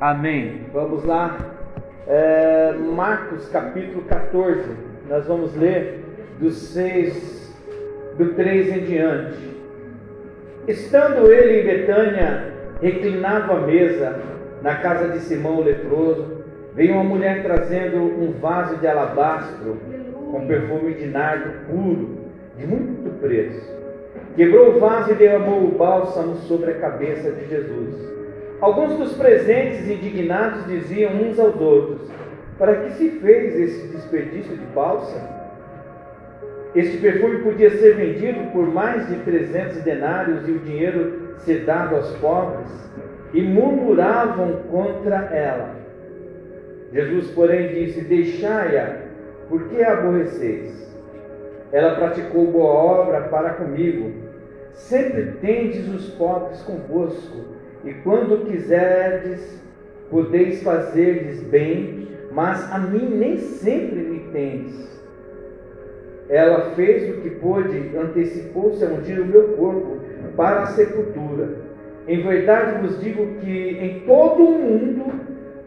Amém. 0.00 0.66
Vamos 0.72 1.04
lá. 1.04 1.36
É, 2.06 2.72
Marcos 2.72 3.48
capítulo 3.48 4.02
14. 4.02 4.62
Nós 5.08 5.26
vamos 5.26 5.56
ler 5.56 6.04
do 6.38 6.50
6, 6.50 7.56
do 8.16 8.34
3 8.34 8.76
em 8.76 8.80
diante. 8.84 9.58
Estando 10.66 11.32
ele 11.32 11.60
em 11.60 11.64
Betânia, 11.64 12.52
reclinado 12.80 13.52
à 13.52 13.60
mesa, 13.60 14.20
na 14.62 14.76
casa 14.76 15.08
de 15.08 15.20
Simão 15.20 15.60
o 15.60 15.64
leproso, 15.64 16.44
veio 16.74 16.94
uma 16.94 17.04
mulher 17.04 17.42
trazendo 17.42 17.96
um 17.96 18.32
vaso 18.38 18.76
de 18.76 18.86
alabastro 18.86 19.78
com 20.30 20.46
perfume 20.46 20.94
de 20.94 21.06
nardo 21.06 21.66
puro, 21.66 22.18
de 22.56 22.66
muito 22.66 23.18
preço. 23.20 23.78
Quebrou 24.36 24.76
o 24.76 24.78
vaso 24.78 25.12
e 25.12 25.14
derramou 25.14 25.64
o 25.64 25.78
bálsamo 25.78 26.36
sobre 26.36 26.72
a 26.72 26.78
cabeça 26.78 27.32
de 27.32 27.48
Jesus. 27.48 28.17
Alguns 28.60 28.98
dos 28.98 29.12
presentes 29.12 29.88
indignados 29.88 30.66
diziam 30.66 31.12
uns 31.12 31.38
aos 31.38 31.54
outros: 31.60 32.10
Para 32.58 32.74
que 32.76 32.90
se 32.94 33.10
fez 33.20 33.54
esse 33.54 33.86
desperdício 33.88 34.56
de 34.56 34.64
bálsamo? 34.74 35.38
Este 36.74 36.98
perfume 36.98 37.38
podia 37.38 37.70
ser 37.70 37.94
vendido 37.94 38.50
por 38.52 38.66
mais 38.66 39.08
de 39.08 39.16
300 39.20 39.82
denários 39.82 40.46
e 40.48 40.52
o 40.52 40.58
dinheiro 40.58 41.36
ser 41.38 41.64
dado 41.64 41.96
aos 41.96 42.10
pobres. 42.16 42.68
E 43.32 43.42
murmuravam 43.42 44.62
contra 44.70 45.16
ela. 45.34 45.76
Jesus, 46.92 47.30
porém, 47.30 47.68
disse: 47.68 48.00
Deixai-a, 48.00 48.96
por 49.48 49.68
que 49.68 49.82
a 49.82 49.92
aborreceis? 49.92 50.88
Ela 51.70 51.94
praticou 51.94 52.46
boa 52.46 52.72
obra 52.72 53.20
para 53.28 53.50
comigo. 53.50 54.12
Sempre 54.72 55.32
tendes 55.40 55.88
os 55.88 56.08
pobres 56.10 56.60
convosco, 56.62 57.57
e 57.84 57.92
quando 58.02 58.44
quiserdes, 58.44 59.62
podeis 60.10 60.62
fazer-lhes 60.62 61.42
bem, 61.44 62.08
mas 62.32 62.70
a 62.72 62.78
mim 62.78 63.16
nem 63.16 63.38
sempre 63.38 64.00
me 64.00 64.20
tendes. 64.32 64.88
Ela 66.28 66.72
fez 66.72 67.08
o 67.16 67.20
que 67.22 67.30
pôde, 67.30 67.96
antecipou-se 67.96 68.84
a 68.84 68.88
ungir 68.88 69.20
o 69.20 69.26
meu 69.26 69.56
corpo 69.56 69.98
para 70.36 70.62
a 70.62 70.66
sepultura. 70.66 71.56
Em 72.06 72.22
verdade 72.22 72.86
vos 72.86 73.00
digo 73.00 73.38
que 73.40 73.78
em 73.80 74.00
todo 74.00 74.42
o 74.42 74.58
mundo, 74.58 75.04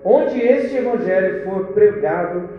onde 0.03 0.39
este 0.39 0.77
evangelho 0.77 1.43
for 1.43 1.67
pregado, 1.67 2.49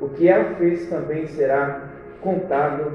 o 0.00 0.08
que 0.08 0.28
ela 0.28 0.56
fez 0.56 0.88
também 0.88 1.26
será 1.26 1.88
contado 2.20 2.92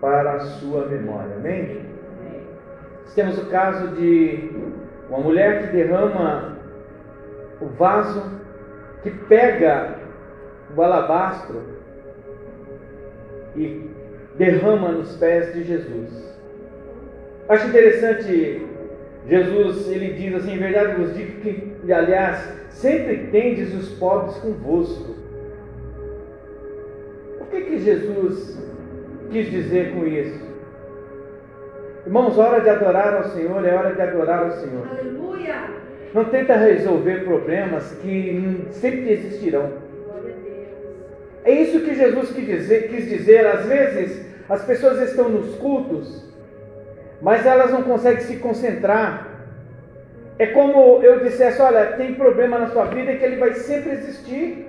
para 0.00 0.34
a 0.34 0.40
sua 0.40 0.86
memória. 0.86 1.36
Amém? 1.36 1.82
Temos 3.14 3.38
o 3.38 3.46
caso 3.46 3.94
de 3.94 4.50
uma 5.14 5.22
mulher 5.22 5.62
que 5.62 5.76
derrama 5.76 6.58
o 7.60 7.66
vaso, 7.66 8.20
que 9.02 9.10
pega 9.10 9.94
o 10.76 10.82
alabastro 10.82 11.62
e 13.54 13.90
derrama 14.36 14.90
nos 14.90 15.16
pés 15.16 15.54
de 15.54 15.62
Jesus. 15.62 16.36
Acho 17.48 17.68
interessante, 17.68 18.66
Jesus 19.28 19.88
ele 19.88 20.14
diz 20.14 20.34
assim: 20.34 20.54
em 20.54 20.58
verdade 20.58 21.00
vos 21.00 21.14
digo 21.14 21.40
que, 21.42 21.92
aliás, 21.92 22.52
sempre 22.70 23.28
tendes 23.28 23.72
os 23.72 23.90
pobres 23.90 24.36
convosco. 24.38 25.14
O 27.40 27.44
que, 27.44 27.60
que 27.60 27.78
Jesus 27.78 28.60
quis 29.30 29.48
dizer 29.48 29.94
com 29.94 30.04
isso? 30.06 30.53
Irmãos, 32.06 32.36
hora 32.36 32.60
de 32.60 32.68
adorar 32.68 33.14
ao 33.14 33.24
Senhor 33.30 33.64
é 33.66 33.74
hora 33.74 33.94
de 33.94 34.02
adorar 34.02 34.42
ao 34.42 34.50
Senhor. 34.52 34.86
Aleluia! 34.90 35.54
Não 36.12 36.24
tenta 36.26 36.54
resolver 36.54 37.24
problemas 37.24 37.92
que 38.02 38.68
sempre 38.72 39.10
existirão. 39.10 39.72
É 41.44 41.50
isso 41.50 41.80
que 41.80 41.94
Jesus 41.94 42.30
quis 42.30 42.46
dizer, 42.46 42.88
quis 42.88 43.08
dizer. 43.08 43.46
Às 43.46 43.64
vezes, 43.64 44.24
as 44.48 44.62
pessoas 44.64 45.00
estão 45.00 45.30
nos 45.30 45.54
cultos, 45.56 46.30
mas 47.22 47.46
elas 47.46 47.70
não 47.70 47.82
conseguem 47.82 48.20
se 48.20 48.36
concentrar. 48.36 49.28
É 50.38 50.46
como 50.48 51.02
eu 51.02 51.20
dissesse: 51.20 51.60
olha, 51.62 51.86
tem 51.96 52.14
problema 52.14 52.58
na 52.58 52.68
sua 52.68 52.84
vida 52.84 53.14
que 53.14 53.24
ele 53.24 53.36
vai 53.36 53.54
sempre 53.54 53.92
existir. 53.92 54.68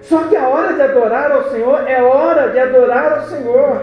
Só 0.00 0.24
que 0.24 0.36
a 0.36 0.48
hora 0.48 0.74
de 0.74 0.82
adorar 0.82 1.30
ao 1.30 1.44
Senhor 1.50 1.88
é 1.88 2.02
hora 2.02 2.50
de 2.50 2.58
adorar 2.58 3.12
ao 3.12 3.22
Senhor. 3.22 3.82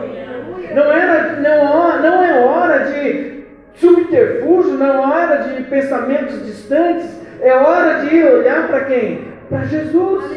Não, 0.74 0.92
era, 0.92 1.34
não, 1.40 2.02
não 2.02 2.24
é 2.24 2.40
hora 2.40 2.80
de 2.86 3.44
subterfúgio, 3.76 4.74
não 4.74 4.86
é 4.86 4.98
hora 4.98 5.38
de 5.44 5.64
pensamentos 5.64 6.46
distantes. 6.46 7.10
É 7.42 7.54
hora 7.54 8.06
de 8.06 8.24
olhar 8.24 8.68
para 8.68 8.86
quem? 8.86 9.28
Para 9.50 9.66
Jesus. 9.66 10.32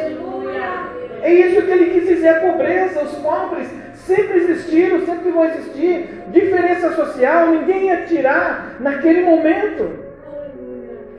É 1.23 1.33
isso 1.33 1.63
que 1.63 1.71
ele 1.71 1.91
quis 1.91 2.09
dizer: 2.09 2.29
a 2.29 2.41
pobreza, 2.41 3.03
os 3.03 3.13
pobres 3.15 3.69
sempre 3.95 4.39
existiram, 4.39 5.05
sempre 5.05 5.31
vão 5.31 5.45
existir. 5.45 6.25
Diferença 6.29 6.93
social, 6.93 7.49
ninguém 7.49 7.87
ia 7.87 8.07
tirar 8.07 8.77
naquele 8.81 9.23
momento. 9.23 10.07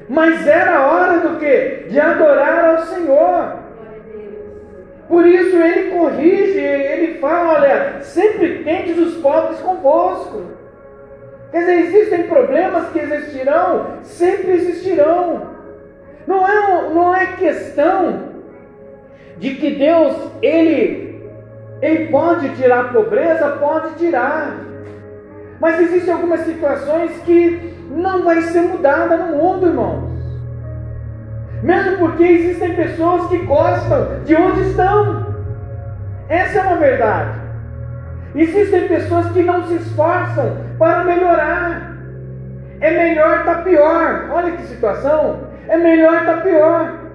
Mas 0.09 0.47
era 0.47 0.85
hora 0.85 1.19
do 1.19 1.37
que? 1.39 1.87
De 1.89 1.99
adorar 1.99 2.65
ao 2.65 2.85
Senhor. 2.85 3.66
Por 5.07 5.25
isso 5.25 5.55
ele 5.55 5.91
corrige, 5.91 6.59
ele 6.59 7.19
fala: 7.19 7.53
olha, 7.53 8.01
sempre 8.01 8.63
tendes 8.63 8.97
os 8.97 9.15
pobres 9.15 9.59
convosco. 9.59 10.43
Quer 11.51 11.59
dizer, 11.59 11.79
existem 11.79 12.23
problemas 12.23 12.89
que 12.89 12.99
existirão, 12.99 13.99
sempre 14.03 14.51
existirão. 14.51 15.55
Não 16.27 16.45
é, 16.45 16.89
não 16.93 17.15
é 17.15 17.25
questão 17.37 18.27
de 19.37 19.55
que 19.55 19.71
Deus, 19.71 20.13
ele, 20.41 21.25
ele 21.81 22.07
pode 22.07 22.49
tirar 22.55 22.81
a 22.81 22.89
pobreza, 22.89 23.57
pode 23.59 23.95
tirar. 23.95 24.57
Mas 25.59 25.79
existem 25.79 26.13
algumas 26.13 26.41
situações 26.41 27.11
que 27.25 27.73
não 27.89 28.23
vai 28.23 28.41
ser 28.41 28.61
mudada 28.61 29.15
no 29.15 29.37
mundo, 29.37 29.67
irmãos. 29.67 30.06
Mesmo 31.63 31.97
porque 31.97 32.23
existem 32.23 32.75
pessoas 32.75 33.27
que 33.29 33.37
gostam 33.39 34.19
de 34.25 34.35
onde 34.35 34.61
estão. 34.69 35.35
Essa 36.29 36.59
é 36.59 36.61
uma 36.63 36.75
verdade. 36.77 37.39
Existem 38.35 38.87
pessoas 38.87 39.31
que 39.31 39.41
não 39.41 39.65
se 39.65 39.75
esforçam 39.75 40.57
para 40.77 41.03
melhorar. 41.03 41.95
É 42.79 42.91
melhor 42.91 43.39
estar 43.39 43.55
tá 43.55 43.61
pior. 43.61 44.29
Olha 44.31 44.51
que 44.51 44.63
situação. 44.63 45.39
É 45.67 45.77
melhor 45.77 46.19
estar 46.19 46.37
tá 46.37 46.41
pior. 46.41 47.07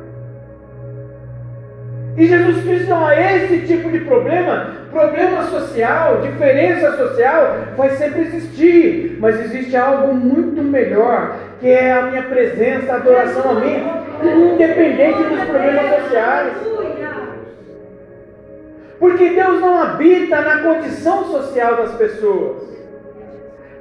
E 2.16 2.26
Jesus 2.26 2.62
Cristo 2.62 2.91
não 2.91 3.06
há 3.06 3.14
esse 3.36 3.60
tipo 3.60 3.91
de 3.91 4.00
problema, 4.00 4.66
problema 4.91 5.44
social, 5.44 6.20
diferença 6.20 6.94
social, 6.94 7.56
vai 7.75 7.88
sempre 7.91 8.22
existir, 8.22 9.16
mas 9.19 9.41
existe 9.41 9.75
algo 9.75 10.14
muito 10.14 10.62
melhor, 10.62 11.36
que 11.58 11.69
é 11.69 11.91
a 11.91 12.02
minha 12.02 12.22
presença, 12.25 12.92
a 12.92 12.97
adoração 12.97 13.52
a 13.52 13.54
mim, 13.54 13.82
independente 14.28 15.22
dos 15.22 15.44
problemas 15.44 16.03
sociais. 16.03 16.53
Porque 18.99 19.31
Deus 19.31 19.60
não 19.60 19.83
habita 19.83 20.41
na 20.41 20.59
condição 20.59 21.25
social 21.25 21.77
das 21.77 21.93
pessoas. 21.94 22.72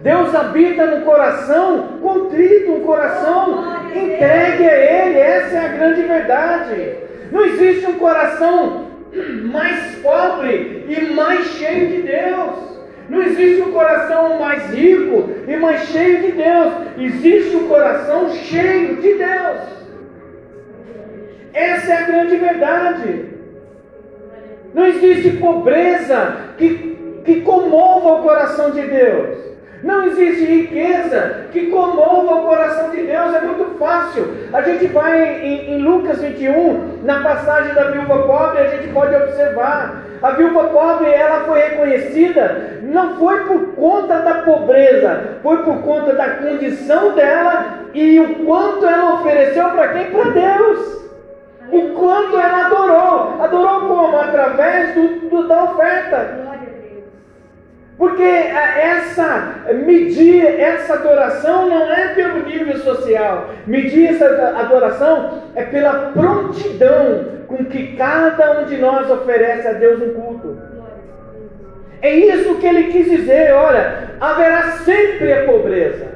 Deus 0.01 0.33
habita 0.33 0.87
no 0.87 1.05
coração 1.05 1.99
contrito, 2.01 2.71
um 2.71 2.81
coração 2.81 3.63
entregue 3.89 4.67
a 4.67 5.05
Ele. 5.05 5.19
Essa 5.19 5.57
é 5.57 5.65
a 5.65 5.67
grande 5.67 6.01
verdade. 6.01 6.95
Não 7.31 7.45
existe 7.45 7.85
um 7.85 7.99
coração 7.99 8.87
mais 9.51 9.95
pobre 9.97 10.85
e 10.89 11.13
mais 11.13 11.45
cheio 11.49 11.87
de 11.87 12.01
Deus. 12.01 12.71
Não 13.07 13.21
existe 13.21 13.61
um 13.61 13.71
coração 13.71 14.39
mais 14.39 14.73
rico 14.73 15.29
e 15.47 15.55
mais 15.57 15.81
cheio 15.89 16.21
de 16.21 16.31
Deus. 16.31 16.73
Existe 16.97 17.55
um 17.57 17.67
coração 17.67 18.29
cheio 18.33 18.95
de 18.95 19.13
Deus. 19.13 19.80
Essa 21.53 21.93
é 21.93 21.97
a 21.97 22.01
grande 22.01 22.35
verdade. 22.37 23.25
Não 24.73 24.85
existe 24.85 25.31
pobreza 25.37 26.35
que, 26.57 27.21
que 27.25 27.41
comova 27.41 28.13
o 28.13 28.23
coração 28.23 28.71
de 28.71 28.81
Deus. 28.81 29.51
Não 29.83 30.03
existe 30.03 30.45
riqueza 30.45 31.47
que 31.51 31.67
comova 31.67 32.35
o 32.35 32.45
coração 32.45 32.91
de 32.91 33.01
Deus, 33.01 33.33
é 33.33 33.41
muito 33.41 33.77
fácil. 33.79 34.27
A 34.53 34.61
gente 34.61 34.85
vai 34.87 35.43
em, 35.43 35.73
em, 35.73 35.81
Lucas 35.81 36.21
21, 36.21 36.99
na 37.03 37.21
passagem 37.23 37.73
da 37.73 37.85
viúva 37.85 38.27
pobre, 38.27 38.59
a 38.59 38.67
gente 38.67 38.93
pode 38.93 39.15
observar. 39.15 40.03
A 40.21 40.31
viúva 40.31 40.65
pobre, 40.65 41.09
ela 41.09 41.45
foi 41.45 41.59
reconhecida, 41.61 42.79
não 42.83 43.15
foi 43.17 43.39
por 43.45 43.73
conta 43.73 44.19
da 44.19 44.35
pobreza, 44.35 45.39
foi 45.41 45.57
por 45.63 45.81
conta 45.81 46.13
da 46.13 46.29
condição 46.29 47.15
dela 47.15 47.79
e 47.91 48.19
o 48.19 48.45
quanto 48.45 48.85
ela 48.85 49.15
ofereceu 49.15 49.67
para 49.71 49.87
quem? 49.89 50.11
Para 50.11 50.29
Deus. 50.29 51.01
O 51.71 51.93
quanto 51.93 52.37
ela 52.37 52.65
adorou. 52.65 53.41
Adorou 53.41 53.87
como? 53.87 54.17
Através 54.17 54.93
do, 54.93 55.29
do 55.29 55.47
da 55.47 55.63
oferta. 55.63 56.41
Porque 57.97 58.23
essa 58.23 59.61
medir 59.85 60.43
essa 60.59 60.95
adoração 60.95 61.69
não 61.69 61.93
é 61.93 62.15
pelo 62.15 62.43
nível 62.43 62.77
social. 62.77 63.51
Medir 63.67 64.09
essa 64.09 64.25
adoração 64.57 65.43
é 65.55 65.63
pela 65.63 66.11
prontidão 66.11 67.25
com 67.47 67.65
que 67.65 67.95
cada 67.95 68.59
um 68.59 68.65
de 68.65 68.77
nós 68.77 69.09
oferece 69.09 69.67
a 69.67 69.73
Deus 69.73 70.01
um 70.01 70.13
culto. 70.13 70.57
É 72.01 72.11
isso 72.11 72.55
que 72.55 72.65
ele 72.65 72.91
quis 72.91 73.05
dizer, 73.05 73.53
olha, 73.53 74.09
haverá 74.19 74.63
sempre 74.79 75.31
a 75.33 75.45
pobreza. 75.45 76.07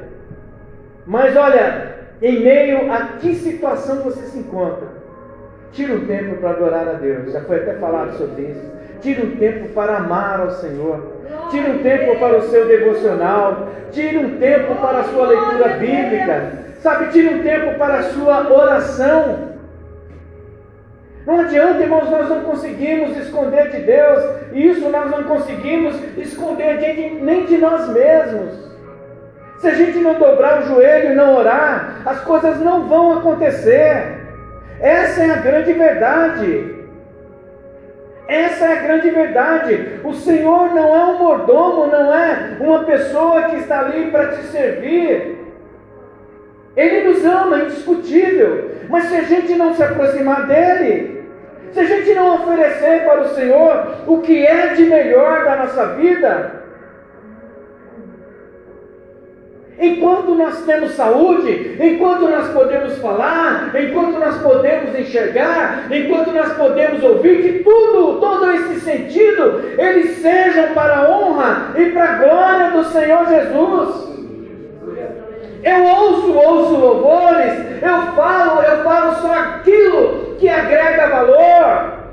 Mas 1.06 1.36
olha, 1.36 1.94
em 2.20 2.40
meio 2.40 2.92
a 2.92 3.18
que 3.20 3.32
situação 3.36 4.02
você 4.02 4.22
se 4.22 4.38
encontra? 4.38 4.88
Tira 5.72 5.94
um 5.94 6.06
tempo 6.06 6.36
para 6.36 6.50
adorar 6.50 6.88
a 6.88 6.92
Deus. 6.94 7.32
Já 7.32 7.40
foi 7.42 7.56
até 7.56 7.74
falado 7.74 8.16
sobre 8.16 8.42
isso. 8.42 8.72
Tire 9.00 9.22
um 9.22 9.36
tempo 9.36 9.68
para 9.68 9.96
amar 9.96 10.40
ao 10.40 10.50
Senhor. 10.50 11.12
Tire 11.50 11.70
um 11.70 11.82
tempo 11.82 12.18
para 12.18 12.38
o 12.38 12.42
seu 12.42 12.66
devocional. 12.66 13.68
Tire 13.90 14.18
um 14.18 14.38
tempo 14.38 14.74
para 14.76 14.98
a 15.00 15.04
sua 15.04 15.26
leitura 15.28 15.68
bíblica. 15.76 16.52
Sabe, 16.80 17.10
tire 17.12 17.34
um 17.34 17.42
tempo 17.42 17.78
para 17.78 17.98
a 17.98 18.02
sua 18.04 18.52
oração. 18.52 19.56
Não 21.26 21.40
adianta, 21.40 21.82
irmãos, 21.82 22.08
nós 22.08 22.28
não 22.28 22.42
conseguimos 22.42 23.16
esconder 23.16 23.72
de 23.72 23.80
Deus, 23.80 24.24
e 24.52 24.68
isso 24.68 24.88
nós 24.88 25.10
não 25.10 25.24
conseguimos 25.24 25.96
esconder 26.16 26.78
de, 26.78 27.20
nem 27.20 27.44
de 27.46 27.58
nós 27.58 27.88
mesmos. 27.88 28.66
Se 29.58 29.66
a 29.66 29.74
gente 29.74 29.98
não 29.98 30.14
dobrar 30.14 30.60
o 30.60 30.66
joelho 30.66 31.12
e 31.12 31.14
não 31.16 31.34
orar, 31.34 32.02
as 32.06 32.20
coisas 32.20 32.60
não 32.60 32.86
vão 32.86 33.18
acontecer. 33.18 34.15
Essa 34.80 35.22
é 35.22 35.30
a 35.30 35.36
grande 35.36 35.72
verdade. 35.72 36.76
Essa 38.28 38.64
é 38.64 38.72
a 38.72 38.82
grande 38.82 39.10
verdade. 39.10 40.00
O 40.02 40.12
Senhor 40.12 40.74
não 40.74 40.94
é 40.94 41.04
um 41.04 41.18
mordomo, 41.18 41.86
não 41.86 42.14
é 42.14 42.56
uma 42.60 42.84
pessoa 42.84 43.44
que 43.44 43.56
está 43.56 43.80
ali 43.80 44.10
para 44.10 44.28
te 44.28 44.42
servir. 44.46 45.36
Ele 46.76 47.08
nos 47.08 47.24
ama, 47.24 47.60
é 47.60 47.64
indiscutível. 47.64 48.70
Mas 48.88 49.04
se 49.04 49.16
a 49.16 49.22
gente 49.22 49.54
não 49.54 49.74
se 49.74 49.82
aproximar 49.82 50.46
dele, 50.46 51.24
se 51.72 51.80
a 51.80 51.84
gente 51.84 52.14
não 52.14 52.36
oferecer 52.36 53.04
para 53.04 53.22
o 53.22 53.28
Senhor 53.28 53.96
o 54.06 54.18
que 54.18 54.44
é 54.44 54.68
de 54.74 54.84
melhor 54.84 55.44
da 55.44 55.56
nossa 55.56 55.86
vida, 55.94 56.55
Enquanto 59.78 60.34
nós 60.34 60.64
temos 60.64 60.92
saúde, 60.92 61.76
enquanto 61.78 62.22
nós 62.22 62.48
podemos 62.48 62.96
falar, 62.98 63.72
enquanto 63.78 64.18
nós 64.18 64.40
podemos 64.40 64.98
enxergar, 64.98 65.88
enquanto 65.90 66.32
nós 66.32 66.54
podemos 66.54 67.02
ouvir, 67.02 67.42
que 67.42 67.62
tudo, 67.62 68.18
todo 68.18 68.50
esse 68.52 68.80
sentido, 68.80 69.62
eles 69.76 70.16
sejam 70.16 70.68
para 70.68 70.96
a 70.96 71.10
honra 71.10 71.72
e 71.76 71.90
para 71.90 72.04
a 72.04 72.16
glória 72.16 72.70
do 72.70 72.84
Senhor 72.84 73.26
Jesus. 73.28 74.16
Eu 75.62 75.84
ouço, 75.84 76.32
ouço 76.32 76.76
louvores, 76.76 77.52
eu 77.82 78.12
falo, 78.14 78.62
eu 78.62 78.82
falo 78.82 79.14
só 79.16 79.32
aquilo 79.34 80.36
que 80.38 80.48
agrega 80.48 81.08
valor. 81.08 82.05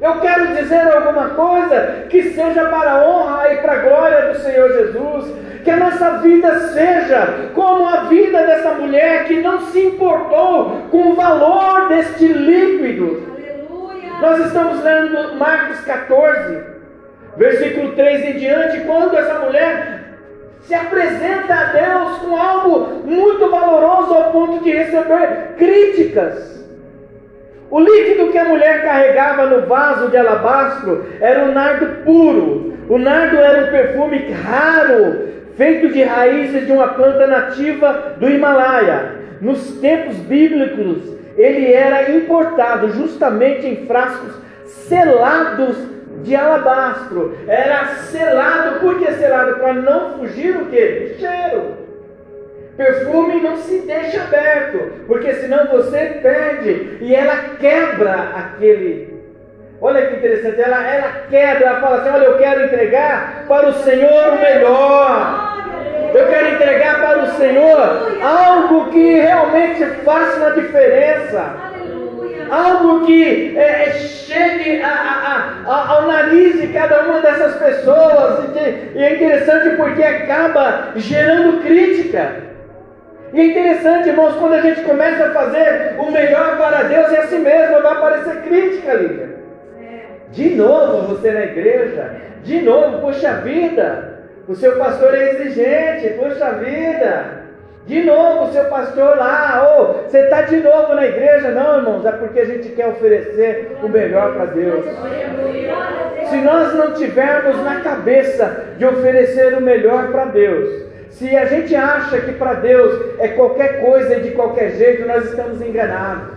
Eu 0.00 0.20
quero 0.20 0.54
dizer 0.54 0.92
alguma 0.92 1.30
coisa 1.30 2.06
que 2.10 2.30
seja 2.30 2.66
para 2.66 2.92
a 2.92 3.08
honra 3.08 3.52
e 3.54 3.56
para 3.58 3.72
a 3.72 3.76
glória 3.76 4.32
do 4.32 4.38
Senhor 4.40 4.72
Jesus. 4.72 5.32
Que 5.64 5.70
a 5.70 5.76
nossa 5.78 6.18
vida 6.18 6.60
seja 6.68 7.50
como 7.54 7.88
a 7.88 8.04
vida 8.04 8.46
dessa 8.46 8.72
mulher 8.72 9.24
que 9.24 9.40
não 9.40 9.60
se 9.62 9.86
importou 9.86 10.82
com 10.90 11.10
o 11.10 11.14
valor 11.14 11.88
deste 11.88 12.28
líquido. 12.28 13.34
Aleluia. 13.34 14.12
Nós 14.20 14.46
estamos 14.46 14.84
lendo 14.84 15.34
Marcos 15.36 15.80
14, 15.80 16.62
versículo 17.36 17.92
3 17.92 18.24
em 18.26 18.38
diante, 18.38 18.80
quando 18.80 19.16
essa 19.16 19.40
mulher 19.40 20.04
se 20.60 20.74
apresenta 20.74 21.54
a 21.54 21.64
Deus 21.64 22.18
com 22.18 22.36
algo 22.36 23.02
muito 23.04 23.48
valoroso 23.50 24.14
ao 24.14 24.32
ponto 24.32 24.62
de 24.62 24.70
receber 24.70 25.54
críticas. 25.56 26.65
O 27.70 27.80
líquido 27.80 28.30
que 28.30 28.38
a 28.38 28.44
mulher 28.44 28.82
carregava 28.82 29.46
no 29.46 29.66
vaso 29.66 30.08
de 30.08 30.16
alabastro 30.16 31.04
era 31.20 31.44
um 31.44 31.52
nardo 31.52 32.04
puro. 32.04 32.74
O 32.88 32.98
nardo 32.98 33.36
era 33.36 33.66
um 33.66 33.70
perfume 33.70 34.30
raro, 34.30 35.28
feito 35.56 35.88
de 35.88 36.02
raízes 36.04 36.66
de 36.66 36.72
uma 36.72 36.88
planta 36.88 37.26
nativa 37.26 38.14
do 38.18 38.28
Himalaia. 38.28 39.16
Nos 39.40 39.80
tempos 39.80 40.16
bíblicos, 40.18 41.16
ele 41.36 41.72
era 41.72 42.10
importado 42.12 42.88
justamente 42.92 43.66
em 43.66 43.86
frascos 43.86 44.32
selados 44.64 45.76
de 46.22 46.34
alabastro. 46.36 47.36
Era 47.48 47.86
selado, 47.96 48.80
por 48.80 48.98
que 48.98 49.12
selado? 49.12 49.56
Para 49.56 49.74
não 49.74 50.18
fugir 50.18 50.56
o 50.56 50.66
que? 50.66 51.16
Cheiro. 51.18 51.85
Perfume 52.76 53.40
não 53.40 53.56
se 53.56 53.78
deixa 53.78 54.20
aberto, 54.20 54.92
porque 55.06 55.32
senão 55.34 55.66
você 55.68 56.18
perde 56.22 56.98
e 57.00 57.14
ela 57.14 57.56
quebra 57.58 58.32
aquele. 58.36 59.16
Olha 59.80 60.06
que 60.06 60.16
interessante, 60.16 60.60
ela, 60.60 60.86
ela 60.86 61.12
quebra, 61.30 61.66
ela 61.68 61.80
fala 61.80 61.96
assim: 61.96 62.10
Olha, 62.10 62.24
eu 62.24 62.38
quero 62.38 62.64
entregar 62.64 63.44
para 63.48 63.68
o 63.68 63.72
Senhor 63.72 64.32
o 64.32 64.40
melhor. 64.40 65.56
Eu 66.14 66.28
quero 66.28 66.48
entregar 66.54 67.00
para 67.00 67.22
o 67.24 67.30
Senhor 67.32 68.18
algo 68.22 68.90
que 68.90 69.20
realmente 69.20 69.84
faça 70.04 70.36
uma 70.38 70.50
diferença. 70.52 71.54
Algo 72.50 73.06
que 73.06 73.56
é, 73.56 73.88
é 73.88 73.90
chegue 73.92 74.82
a, 74.82 74.88
a, 74.88 75.72
a, 75.72 75.88
ao 75.88 76.06
nariz 76.06 76.60
de 76.60 76.68
cada 76.68 77.02
uma 77.02 77.20
dessas 77.20 77.56
pessoas. 77.56 78.50
E 78.94 79.02
é 79.02 79.14
interessante 79.14 79.76
porque 79.76 80.02
acaba 80.02 80.92
gerando 80.96 81.62
crítica. 81.62 82.45
E 83.32 83.40
é 83.40 83.46
interessante, 83.46 84.08
irmãos, 84.08 84.36
quando 84.36 84.54
a 84.54 84.60
gente 84.60 84.82
começa 84.82 85.26
a 85.26 85.30
fazer 85.32 85.96
o 85.98 86.10
melhor 86.10 86.56
para 86.56 86.84
Deus, 86.84 87.12
é 87.12 87.18
assim 87.18 87.38
mesmo, 87.38 87.82
vai 87.82 87.92
aparecer 87.92 88.42
crítica, 88.42 88.94
Lívia. 88.94 89.36
De 90.30 90.54
novo 90.54 91.08
você 91.08 91.30
na 91.30 91.44
igreja, 91.44 92.16
de 92.42 92.62
novo, 92.62 93.00
puxa 93.00 93.32
vida, 93.34 94.20
o 94.46 94.54
seu 94.54 94.76
pastor 94.76 95.14
é 95.14 95.30
exigente, 95.30 96.14
puxa 96.18 96.52
vida. 96.52 97.46
De 97.86 98.02
novo, 98.02 98.46
o 98.46 98.52
seu 98.52 98.64
pastor 98.64 99.16
lá, 99.16 99.78
oh, 99.78 100.08
você 100.08 100.18
está 100.18 100.42
de 100.42 100.56
novo 100.56 100.94
na 100.94 101.06
igreja? 101.06 101.50
Não, 101.50 101.78
irmãos, 101.78 102.04
é 102.04 102.10
porque 102.12 102.40
a 102.40 102.44
gente 102.44 102.70
quer 102.70 102.88
oferecer 102.88 103.76
o 103.80 103.88
melhor 103.88 104.34
para 104.34 104.46
Deus. 104.46 104.84
Se 106.28 106.36
nós 106.38 106.74
não 106.74 106.94
tivermos 106.94 107.62
na 107.62 107.80
cabeça 107.80 108.64
de 108.76 108.84
oferecer 108.84 109.54
o 109.54 109.60
melhor 109.60 110.10
para 110.10 110.24
Deus, 110.26 110.85
se 111.18 111.34
a 111.34 111.46
gente 111.46 111.74
acha 111.74 112.20
que 112.20 112.32
para 112.32 112.54
Deus 112.54 113.18
é 113.18 113.28
qualquer 113.28 113.80
coisa 113.80 114.16
e 114.16 114.20
de 114.20 114.30
qualquer 114.32 114.72
jeito, 114.72 115.06
nós 115.06 115.24
estamos 115.24 115.62
enganados. 115.62 116.36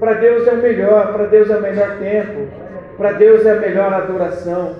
Para 0.00 0.14
Deus 0.14 0.48
é 0.48 0.52
o 0.52 0.56
melhor, 0.56 1.12
para 1.12 1.26
Deus 1.26 1.50
é 1.50 1.56
o 1.56 1.60
melhor 1.60 1.98
tempo, 1.98 2.48
para 2.96 3.12
Deus 3.12 3.44
é 3.44 3.50
a 3.50 3.60
melhor 3.60 3.92
adoração. 3.92 4.76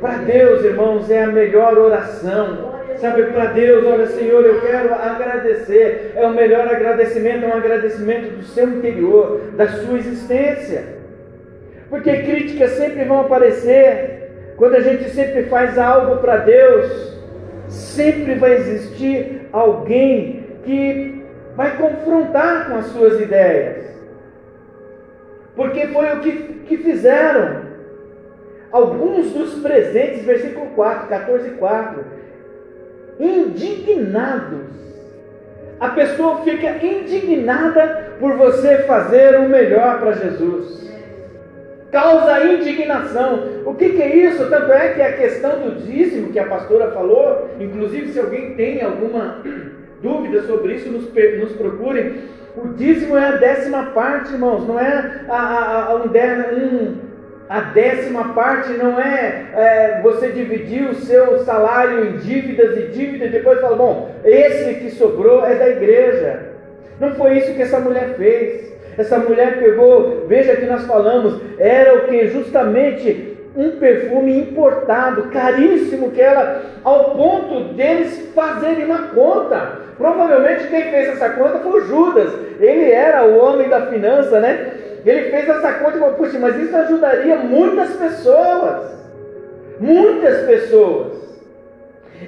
Para 0.00 0.14
Deus, 0.18 0.64
irmãos, 0.64 1.10
é 1.10 1.24
a 1.24 1.26
melhor 1.26 1.76
oração. 1.76 2.74
Sabe, 2.96 3.24
para 3.24 3.46
Deus, 3.46 3.84
olha, 3.84 4.06
Senhor, 4.06 4.42
eu 4.42 4.62
quero 4.62 4.94
agradecer. 4.94 6.12
É 6.16 6.26
o 6.26 6.30
melhor 6.30 6.66
agradecimento, 6.66 7.44
é 7.44 7.48
um 7.48 7.58
agradecimento 7.58 8.34
do 8.34 8.44
seu 8.44 8.66
interior, 8.66 9.42
da 9.54 9.68
sua 9.68 9.98
existência. 9.98 10.84
Porque 11.90 12.22
críticas 12.22 12.70
sempre 12.70 13.04
vão 13.04 13.20
aparecer. 13.20 14.54
Quando 14.56 14.76
a 14.76 14.80
gente 14.80 15.10
sempre 15.10 15.42
faz 15.44 15.78
algo 15.78 16.16
para 16.16 16.38
Deus, 16.38 17.15
sempre 17.68 18.34
vai 18.34 18.54
existir 18.54 19.48
alguém 19.52 20.44
que 20.64 21.24
vai 21.54 21.76
confrontar 21.76 22.68
com 22.68 22.76
as 22.76 22.86
suas 22.86 23.20
ideias. 23.20 23.86
Porque 25.54 25.86
foi 25.88 26.12
o 26.12 26.20
que, 26.20 26.32
que 26.66 26.76
fizeram. 26.78 27.64
Alguns 28.70 29.32
dos 29.32 29.54
presentes, 29.62 30.24
versículo 30.24 30.66
4, 30.74 31.08
14 31.08 31.50
4, 31.50 32.04
indignados. 33.18 34.66
A 35.80 35.88
pessoa 35.90 36.42
fica 36.42 36.84
indignada 36.84 38.16
por 38.18 38.36
você 38.36 38.78
fazer 38.78 39.38
o 39.38 39.48
melhor 39.48 40.00
para 40.00 40.12
Jesus 40.12 40.85
causa 41.90 42.44
indignação. 42.44 43.62
O 43.64 43.74
que, 43.74 43.90
que, 43.90 44.02
é 44.02 44.16
isso? 44.16 44.48
Tanto 44.48 44.72
é 44.72 44.90
que 44.90 45.02
a 45.02 45.12
questão 45.12 45.60
do 45.60 45.82
dízimo 45.82 46.32
que 46.32 46.38
a 46.38 46.46
pastora 46.46 46.90
falou, 46.90 47.50
inclusive 47.60 48.12
se 48.12 48.20
alguém 48.20 48.54
tem 48.54 48.82
alguma 48.82 49.42
dúvida 50.02 50.42
sobre 50.42 50.74
isso, 50.74 50.90
nos, 50.90 51.08
nos 51.38 51.52
procure. 51.52 52.36
O 52.56 52.68
dízimo 52.68 53.16
é 53.16 53.26
a 53.26 53.32
décima 53.32 53.86
parte, 53.86 54.32
irmãos, 54.32 54.66
não 54.66 54.80
é 54.80 55.24
a, 55.28 55.36
a, 55.36 55.84
a, 55.90 55.94
um, 55.96 56.06
um, 56.06 56.96
a 57.48 57.60
décima 57.60 58.32
parte, 58.32 58.72
não 58.72 58.98
é, 58.98 59.46
é, 59.54 60.00
você 60.02 60.30
dividir 60.30 60.88
o 60.88 60.94
seu 60.94 61.40
salário 61.40 62.06
em 62.06 62.16
dívidas 62.16 62.76
e 62.78 62.88
dívidas 62.88 63.28
e 63.28 63.32
depois 63.32 63.60
falar, 63.60 63.76
bom, 63.76 64.10
esse 64.24 64.74
que 64.80 64.90
sobrou 64.90 65.44
é 65.44 65.54
da 65.54 65.68
igreja. 65.68 66.56
Não 66.98 67.14
foi 67.14 67.38
isso 67.38 67.54
que 67.54 67.62
essa 67.62 67.78
mulher 67.78 68.14
fez. 68.16 68.75
Essa 68.98 69.18
mulher 69.18 69.58
pegou, 69.58 70.24
veja 70.26 70.56
que 70.56 70.66
nós 70.66 70.86
falamos, 70.86 71.40
era 71.58 71.94
o 71.96 72.00
que 72.08 72.28
justamente 72.28 73.36
um 73.56 73.72
perfume 73.72 74.38
importado, 74.38 75.30
caríssimo, 75.30 76.10
que 76.10 76.20
ela, 76.20 76.62
ao 76.84 77.16
ponto 77.16 77.74
deles 77.74 78.30
fazerem 78.34 78.84
uma 78.84 79.08
conta. 79.08 79.86
Provavelmente 79.96 80.68
quem 80.68 80.90
fez 80.90 81.08
essa 81.08 81.30
conta 81.30 81.58
foi 81.60 81.80
o 81.80 81.84
Judas. 81.86 82.32
Ele 82.60 82.90
era 82.90 83.24
o 83.24 83.38
homem 83.38 83.68
da 83.68 83.86
finança, 83.86 84.40
né? 84.40 84.72
Ele 85.04 85.30
fez 85.30 85.48
essa 85.48 85.72
conta 85.74 85.96
e 85.96 86.00
falou, 86.00 86.14
puxa, 86.16 86.38
mas 86.38 86.56
isso 86.56 86.76
ajudaria 86.76 87.36
muitas 87.36 87.90
pessoas. 87.96 88.94
Muitas 89.80 90.44
pessoas. 90.46 91.35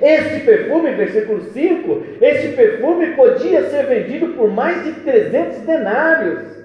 Este 0.01 0.41
perfume, 0.41 0.93
versículo 0.93 1.41
5, 1.41 2.03
este 2.21 2.49
perfume 2.53 3.15
podia 3.15 3.69
ser 3.71 3.87
vendido 3.87 4.35
por 4.35 4.51
mais 4.51 4.85
de 4.85 4.93
300 5.01 5.59
denários 5.61 6.59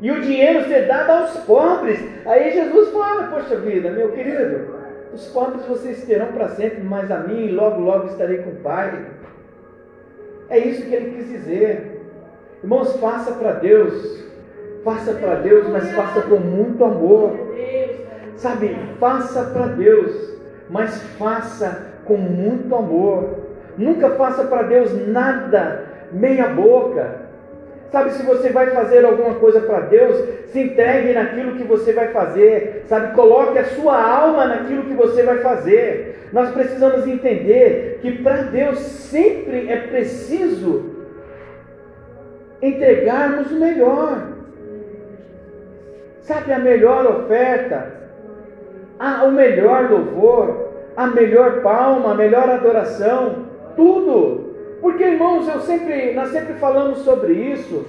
e 0.00 0.10
o 0.10 0.20
dinheiro 0.20 0.64
ser 0.68 0.86
dado 0.86 1.10
aos 1.10 1.38
pobres. 1.44 1.98
Aí 2.26 2.52
Jesus 2.52 2.90
fala: 2.90 3.28
Poxa 3.28 3.56
vida, 3.56 3.90
meu 3.90 4.12
querido, 4.12 4.74
os 5.12 5.26
pobres 5.28 5.64
vocês 5.66 6.04
terão 6.04 6.28
para 6.28 6.48
sempre, 6.50 6.82
mas 6.82 7.10
a 7.10 7.20
mim 7.20 7.52
logo, 7.52 7.80
logo 7.80 8.08
estarei 8.08 8.38
com 8.38 8.50
o 8.50 8.56
Pai. 8.56 9.06
É 10.48 10.58
isso 10.58 10.86
que 10.86 10.94
ele 10.94 11.16
quis 11.16 11.28
dizer. 11.28 12.02
Irmãos, 12.62 12.96
faça 12.96 13.32
para 13.32 13.52
Deus, 13.52 14.24
faça 14.84 15.12
para 15.14 15.36
Deus, 15.36 15.68
mas 15.68 15.90
faça 15.92 16.22
com 16.22 16.36
muito 16.36 16.84
amor. 16.84 17.46
Sabe, 18.36 18.76
faça 19.00 19.44
para 19.44 19.66
Deus, 19.68 20.36
mas 20.68 21.02
faça 21.18 21.95
com 22.06 22.16
muito 22.16 22.74
amor. 22.74 23.46
Nunca 23.76 24.10
faça 24.10 24.44
para 24.44 24.62
Deus 24.62 25.06
nada 25.08 25.84
meia 26.12 26.48
boca. 26.48 27.26
Sabe, 27.90 28.10
se 28.12 28.22
você 28.24 28.50
vai 28.50 28.70
fazer 28.70 29.04
alguma 29.04 29.34
coisa 29.36 29.60
para 29.60 29.80
Deus, 29.80 30.16
se 30.48 30.60
entregue 30.60 31.12
naquilo 31.12 31.56
que 31.56 31.64
você 31.64 31.92
vai 31.92 32.08
fazer. 32.08 32.84
Sabe, 32.86 33.14
coloque 33.14 33.58
a 33.58 33.64
sua 33.64 34.00
alma 34.00 34.46
naquilo 34.46 34.84
que 34.84 34.94
você 34.94 35.22
vai 35.22 35.38
fazer. 35.38 36.28
Nós 36.32 36.50
precisamos 36.50 37.06
entender 37.06 38.00
que 38.02 38.22
para 38.22 38.42
Deus 38.42 38.78
sempre 38.78 39.68
é 39.70 39.76
preciso 39.76 40.96
entregarmos 42.60 43.50
o 43.52 43.60
melhor. 43.60 44.28
Sabe, 46.22 46.52
a 46.52 46.58
melhor 46.58 47.06
oferta, 47.06 47.92
a, 48.98 49.24
o 49.24 49.30
melhor 49.30 49.88
louvor, 49.88 50.65
a 50.96 51.06
melhor 51.08 51.62
palma, 51.62 52.12
a 52.12 52.14
melhor 52.14 52.48
adoração, 52.48 53.46
tudo 53.76 54.46
porque, 54.80 55.02
irmãos, 55.02 55.48
eu 55.48 55.60
sempre, 55.62 56.12
nós 56.14 56.28
sempre 56.30 56.54
falamos 56.54 56.98
sobre 56.98 57.32
isso. 57.32 57.84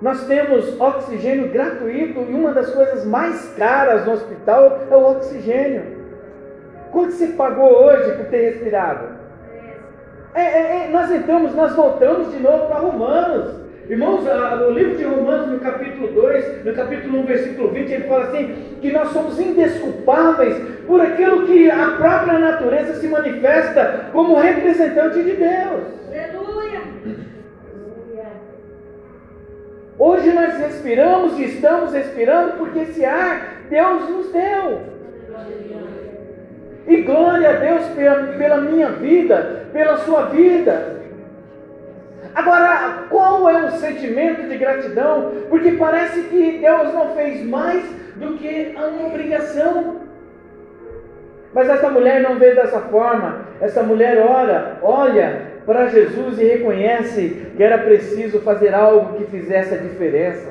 Nós 0.00 0.26
temos 0.26 0.80
oxigênio 0.80 1.50
gratuito 1.50 2.20
e 2.20 2.34
uma 2.34 2.52
das 2.52 2.74
coisas 2.74 3.06
mais 3.06 3.54
caras 3.54 4.04
no 4.04 4.12
hospital 4.12 4.80
é 4.90 4.96
o 4.96 5.10
oxigênio. 5.12 6.02
Quanto 6.90 7.12
você 7.12 7.28
pagou 7.28 7.84
hoje 7.84 8.16
por 8.16 8.26
ter 8.26 8.50
respirado? 8.50 9.20
É, 10.34 10.42
é, 10.42 10.86
é, 10.86 10.88
nós 10.90 11.10
entramos, 11.10 11.54
nós 11.54 11.76
voltamos 11.76 12.32
de 12.32 12.40
novo 12.40 12.66
para 12.66 12.80
Romanos. 12.80 13.61
Irmãos, 13.88 14.24
no 14.60 14.70
livro 14.70 14.96
de 14.96 15.04
Romanos, 15.04 15.48
no 15.48 15.58
capítulo 15.58 16.08
2, 16.08 16.64
no 16.64 16.72
capítulo 16.72 17.18
1, 17.20 17.26
versículo 17.26 17.68
20, 17.68 17.92
ele 17.92 18.04
fala 18.04 18.24
assim: 18.24 18.76
que 18.80 18.92
nós 18.92 19.08
somos 19.08 19.40
indesculpáveis 19.40 20.56
por 20.86 21.00
aquilo 21.00 21.46
que 21.46 21.70
a 21.70 21.96
própria 21.98 22.38
natureza 22.38 22.94
se 22.94 23.08
manifesta 23.08 24.06
como 24.12 24.38
representante 24.38 25.22
de 25.22 25.32
Deus. 25.32 25.82
Hoje 29.98 30.32
nós 30.32 30.58
respiramos 30.58 31.38
e 31.38 31.44
estamos 31.44 31.92
respirando 31.92 32.54
porque 32.58 32.80
esse 32.80 33.04
ar 33.04 33.62
Deus 33.68 34.08
nos 34.08 34.32
deu. 34.32 34.80
E 36.86 37.02
glória 37.02 37.50
a 37.50 37.52
Deus 37.52 37.84
pela, 37.94 38.16
pela 38.32 38.60
minha 38.60 38.88
vida, 38.90 39.66
pela 39.72 39.98
sua 39.98 40.26
vida. 40.26 41.01
Agora, 42.34 43.04
qual 43.10 43.48
é 43.48 43.66
o 43.66 43.70
sentimento 43.72 44.48
de 44.48 44.56
gratidão? 44.56 45.32
Porque 45.50 45.72
parece 45.72 46.22
que 46.22 46.58
Deus 46.58 46.94
não 46.94 47.14
fez 47.14 47.44
mais 47.44 47.84
do 48.16 48.38
que 48.38 48.74
a 48.76 49.06
obrigação. 49.06 50.00
Mas 51.52 51.68
essa 51.68 51.90
mulher 51.90 52.22
não 52.22 52.38
vê 52.38 52.54
dessa 52.54 52.80
forma. 52.80 53.46
Essa 53.60 53.82
mulher 53.82 54.18
ora, 54.18 54.78
olha 54.82 55.52
para 55.66 55.88
Jesus 55.88 56.38
e 56.40 56.44
reconhece 56.44 57.52
que 57.56 57.62
era 57.62 57.78
preciso 57.78 58.40
fazer 58.40 58.74
algo 58.74 59.18
que 59.18 59.24
fizesse 59.30 59.74
a 59.74 59.78
diferença. 59.78 60.50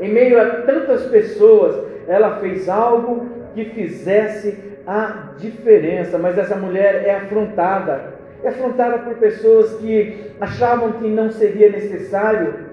Em 0.00 0.12
meio 0.12 0.40
a 0.40 0.46
tantas 0.62 1.06
pessoas, 1.06 1.76
ela 2.08 2.38
fez 2.40 2.68
algo 2.68 3.28
que 3.54 3.66
fizesse 3.66 4.58
a 4.86 5.30
diferença. 5.38 6.18
Mas 6.18 6.36
essa 6.36 6.56
mulher 6.56 7.04
é 7.06 7.14
afrontada. 7.14 8.17
É 8.42 8.48
afrontada 8.48 8.98
por 8.98 9.14
pessoas 9.16 9.74
que 9.74 10.30
achavam 10.40 10.92
que 10.92 11.08
não 11.08 11.30
seria 11.30 11.70
necessário. 11.70 12.66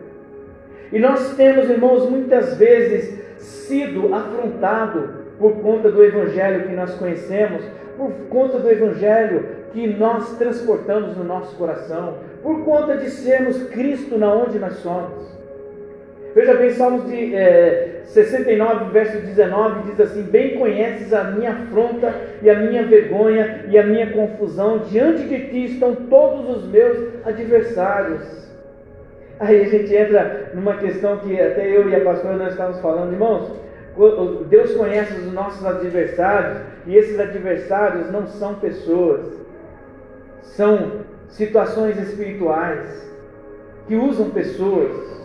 E 0.91 0.99
nós 0.99 1.35
temos, 1.35 1.69
irmãos, 1.69 2.09
muitas 2.09 2.55
vezes 2.57 3.19
sido 3.37 4.13
afrontado 4.13 5.25
por 5.39 5.53
conta 5.61 5.91
do 5.91 6.03
evangelho 6.03 6.67
que 6.67 6.73
nós 6.73 6.95
conhecemos, 6.95 7.63
por 7.97 8.11
conta 8.29 8.59
do 8.59 8.69
evangelho 8.69 9.45
que 9.73 9.87
nós 9.87 10.37
transportamos 10.37 11.17
no 11.17 11.23
nosso 11.23 11.55
coração, 11.57 12.17
por 12.41 12.63
conta 12.63 12.97
de 12.97 13.09
sermos 13.09 13.63
Cristo 13.69 14.17
na 14.17 14.33
onde 14.33 14.59
nós 14.59 14.75
somos. 14.75 15.35
Veja 16.35 16.53
bem, 16.53 16.69
Salmos 16.71 17.09
de 17.09 17.33
é, 17.33 18.01
69, 18.07 18.91
verso 18.91 19.19
19, 19.19 19.89
diz 19.89 20.01
assim: 20.01 20.21
Bem 20.23 20.57
conheces 20.57 21.13
a 21.13 21.23
minha 21.31 21.51
afronta 21.51 22.13
e 22.41 22.49
a 22.49 22.59
minha 22.59 22.83
vergonha 22.83 23.63
e 23.69 23.77
a 23.77 23.83
minha 23.83 24.11
confusão, 24.11 24.79
diante 24.79 25.23
de 25.23 25.47
ti 25.47 25.65
estão 25.73 25.95
todos 25.95 26.57
os 26.57 26.69
meus 26.69 27.25
adversários. 27.25 28.49
Aí 29.39 29.61
a 29.61 29.69
gente 29.69 29.95
entra 29.95 30.51
numa 30.53 30.75
questão 30.75 31.17
que 31.19 31.39
até 31.39 31.69
eu 31.69 31.89
e 31.89 31.95
a 31.95 32.03
pastora 32.03 32.35
nós 32.35 32.51
estávamos 32.51 32.81
falando, 32.81 33.13
irmãos. 33.13 33.49
Deus 34.49 34.73
conhece 34.73 35.13
os 35.13 35.31
nossos 35.31 35.65
adversários 35.65 36.59
e 36.85 36.97
esses 36.97 37.17
adversários 37.17 38.11
não 38.11 38.27
são 38.27 38.55
pessoas, 38.55 39.25
são 40.41 40.99
situações 41.29 41.97
espirituais 41.97 43.09
que 43.87 43.95
usam 43.95 44.31
pessoas. 44.31 45.24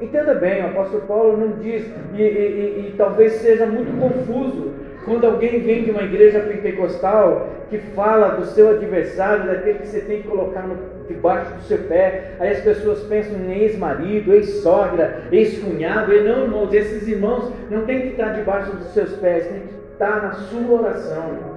Entenda 0.00 0.34
bem, 0.34 0.62
o 0.62 0.66
apóstolo 0.66 1.02
Paulo 1.06 1.36
não 1.36 1.48
diz, 1.60 1.86
e, 2.14 2.22
e, 2.22 2.88
e, 2.88 2.94
talvez 2.96 3.34
seja 3.34 3.64
muito 3.64 3.96
confuso 4.00 4.72
quando 5.04 5.24
alguém 5.24 5.60
vem 5.60 5.84
de 5.84 5.90
uma 5.90 6.02
igreja 6.02 6.40
pentecostal 6.40 7.48
que 7.70 7.78
fala 7.78 8.30
do 8.30 8.44
seu 8.46 8.70
adversário, 8.70 9.46
daquele 9.46 9.78
que 9.78 9.86
você 9.86 10.00
tem 10.00 10.22
que 10.22 10.28
colocar 10.28 10.62
no, 10.62 10.76
debaixo 11.06 11.54
do 11.54 11.62
seu 11.62 11.78
pé, 11.78 12.32
aí 12.40 12.50
as 12.50 12.60
pessoas 12.60 13.00
pensam 13.04 13.38
em 13.38 13.52
ex-marido, 13.52 14.32
ex-sogra, 14.34 15.22
ex-cunhado, 15.30 16.12
e 16.12 16.22
não, 16.22 16.44
irmãos, 16.44 16.72
esses 16.72 17.06
irmãos 17.06 17.52
não 17.70 17.84
tem 17.84 18.00
que 18.00 18.08
estar 18.08 18.30
debaixo 18.30 18.74
dos 18.74 18.92
seus 18.94 19.12
pés, 19.16 19.46
tem 19.46 19.60
que 19.60 19.92
estar 19.92 20.22
na 20.22 20.32
sua 20.32 20.80
oração. 20.80 21.54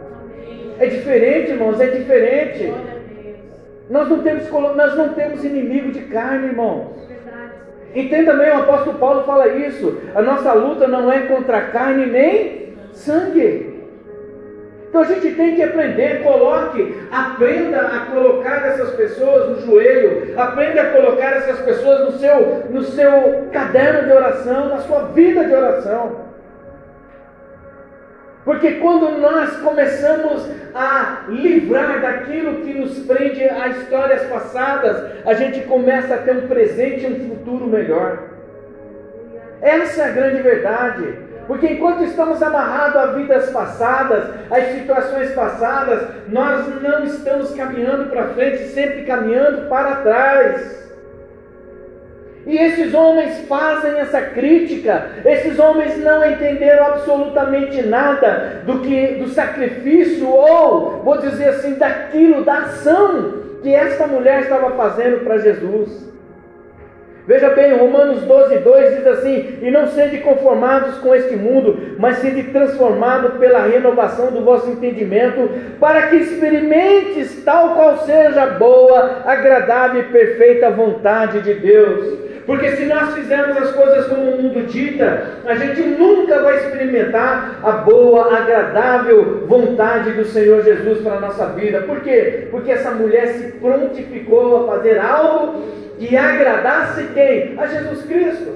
É 0.80 0.86
diferente, 0.86 1.52
irmãos, 1.52 1.80
é 1.80 1.88
diferente. 1.88 2.72
Nós 3.90 4.08
não 4.10 4.22
temos, 4.22 4.50
nós 4.52 4.96
não 4.96 5.14
temos 5.14 5.44
inimigo 5.44 5.92
de 5.92 6.02
carne, 6.02 6.48
irmãos. 6.48 7.07
Entenda 7.96 8.34
bem, 8.34 8.50
o 8.50 8.62
apóstolo 8.62 8.98
Paulo 9.00 9.24
fala 9.24 9.48
isso. 9.48 9.98
A 10.14 10.22
nossa 10.22 10.54
luta 10.54 10.88
não 10.88 11.12
é 11.12 11.22
contra 11.22 11.62
carne 11.62 12.06
nem 12.06 12.74
sangue. 12.92 13.78
Então 14.90 15.02
a 15.02 15.06
gente 15.06 15.36
tem 15.36 15.56
que 15.56 15.64
aprender, 15.64 16.24
coloque, 16.24 16.96
aprenda 17.12 17.82
a 17.82 18.00
colocar 18.12 18.68
essas 18.68 18.92
pessoas 18.96 19.50
no 19.50 19.66
joelho, 19.66 20.40
aprenda 20.40 20.82
a 20.82 20.92
colocar 20.92 21.34
essas 21.34 21.60
pessoas 21.60 22.06
no 22.06 22.20
seu, 22.20 22.64
no 22.70 22.84
seu 22.84 23.48
caderno 23.52 24.08
de 24.08 24.14
oração, 24.14 24.70
na 24.70 24.78
sua 24.80 25.02
vida 25.10 25.44
de 25.44 25.54
oração. 25.54 26.27
Porque 28.48 28.76
quando 28.76 29.20
nós 29.20 29.58
começamos 29.58 30.50
a 30.74 31.26
livrar 31.28 32.00
daquilo 32.00 32.62
que 32.62 32.74
nos 32.74 32.98
prende 33.00 33.44
a 33.44 33.68
histórias 33.68 34.22
passadas, 34.28 35.04
a 35.26 35.34
gente 35.34 35.68
começa 35.68 36.14
a 36.14 36.20
ter 36.20 36.32
um 36.32 36.48
presente 36.48 37.04
e 37.04 37.08
um 37.08 37.28
futuro 37.28 37.68
melhor. 37.68 38.20
Essa 39.62 40.04
é 40.04 40.06
a 40.06 40.12
grande 40.12 40.42
verdade. 40.42 41.20
Porque 41.46 41.68
enquanto 41.68 42.06
estamos 42.06 42.42
amarrados 42.42 42.96
a 42.96 43.06
vidas 43.08 43.50
passadas, 43.50 44.24
às 44.50 44.64
situações 44.80 45.34
passadas, 45.34 46.08
nós 46.30 46.82
não 46.82 47.04
estamos 47.04 47.54
caminhando 47.54 48.10
para 48.10 48.30
frente, 48.30 48.70
sempre 48.70 49.04
caminhando 49.04 49.68
para 49.68 49.98
trás. 49.98 50.87
E 52.48 52.58
esses 52.58 52.94
homens 52.94 53.40
fazem 53.48 54.00
essa 54.00 54.22
crítica. 54.22 55.06
Esses 55.26 55.60
homens 55.60 56.02
não 56.02 56.26
entenderam 56.26 56.86
absolutamente 56.86 57.82
nada 57.82 58.62
do 58.66 58.80
que 58.80 59.16
do 59.16 59.28
sacrifício 59.28 60.26
ou, 60.30 61.02
vou 61.04 61.18
dizer 61.18 61.50
assim, 61.50 61.74
daquilo, 61.74 62.46
da 62.46 62.60
ação 62.60 63.34
que 63.62 63.76
esta 63.76 64.08
mulher 64.08 64.44
estava 64.44 64.72
fazendo 64.72 65.26
para 65.26 65.40
Jesus. 65.40 66.08
Veja 67.28 67.50
bem, 67.50 67.76
Romanos 67.76 68.22
12, 68.22 68.60
2 68.60 68.96
diz 68.96 69.08
assim: 69.08 69.60
E 69.62 69.70
não 69.70 69.88
sede 69.88 70.20
conformados 70.20 70.98
com 71.00 71.14
este 71.14 71.36
mundo, 71.36 71.98
mas 72.00 72.20
sede 72.20 72.44
transformado 72.44 73.38
pela 73.38 73.60
renovação 73.60 74.32
do 74.32 74.46
vosso 74.46 74.70
entendimento, 74.70 75.50
para 75.78 76.04
que 76.04 76.16
experimentes 76.16 77.44
tal 77.44 77.76
qual 77.76 77.98
seja 78.06 78.44
a 78.44 78.48
boa, 78.52 79.24
agradável 79.26 80.00
e 80.00 80.06
perfeita 80.06 80.72
vontade 80.72 81.42
de 81.42 81.56
Deus. 81.56 82.28
Porque 82.48 82.78
se 82.78 82.86
nós 82.86 83.14
fizermos 83.14 83.58
as 83.58 83.72
coisas 83.72 84.08
como 84.08 84.32
o 84.32 84.42
mundo 84.42 84.66
dita, 84.68 85.34
a 85.46 85.54
gente 85.54 85.82
nunca 85.82 86.42
vai 86.42 86.56
experimentar 86.56 87.60
a 87.62 87.72
boa, 87.72 88.38
agradável 88.38 89.46
vontade 89.46 90.12
do 90.12 90.24
Senhor 90.24 90.64
Jesus 90.64 91.02
para 91.02 91.18
a 91.18 91.20
nossa 91.20 91.48
vida. 91.48 91.82
Por 91.82 92.00
quê? 92.00 92.48
Porque 92.50 92.72
essa 92.72 92.92
mulher 92.92 93.28
se 93.34 93.52
prontificou 93.60 94.64
a 94.64 94.76
fazer 94.76 94.98
algo 94.98 95.62
que 96.00 96.16
agradasse 96.16 97.04
quem? 97.14 97.60
A 97.60 97.68
Jesus 97.68 98.06
Cristo. 98.06 98.54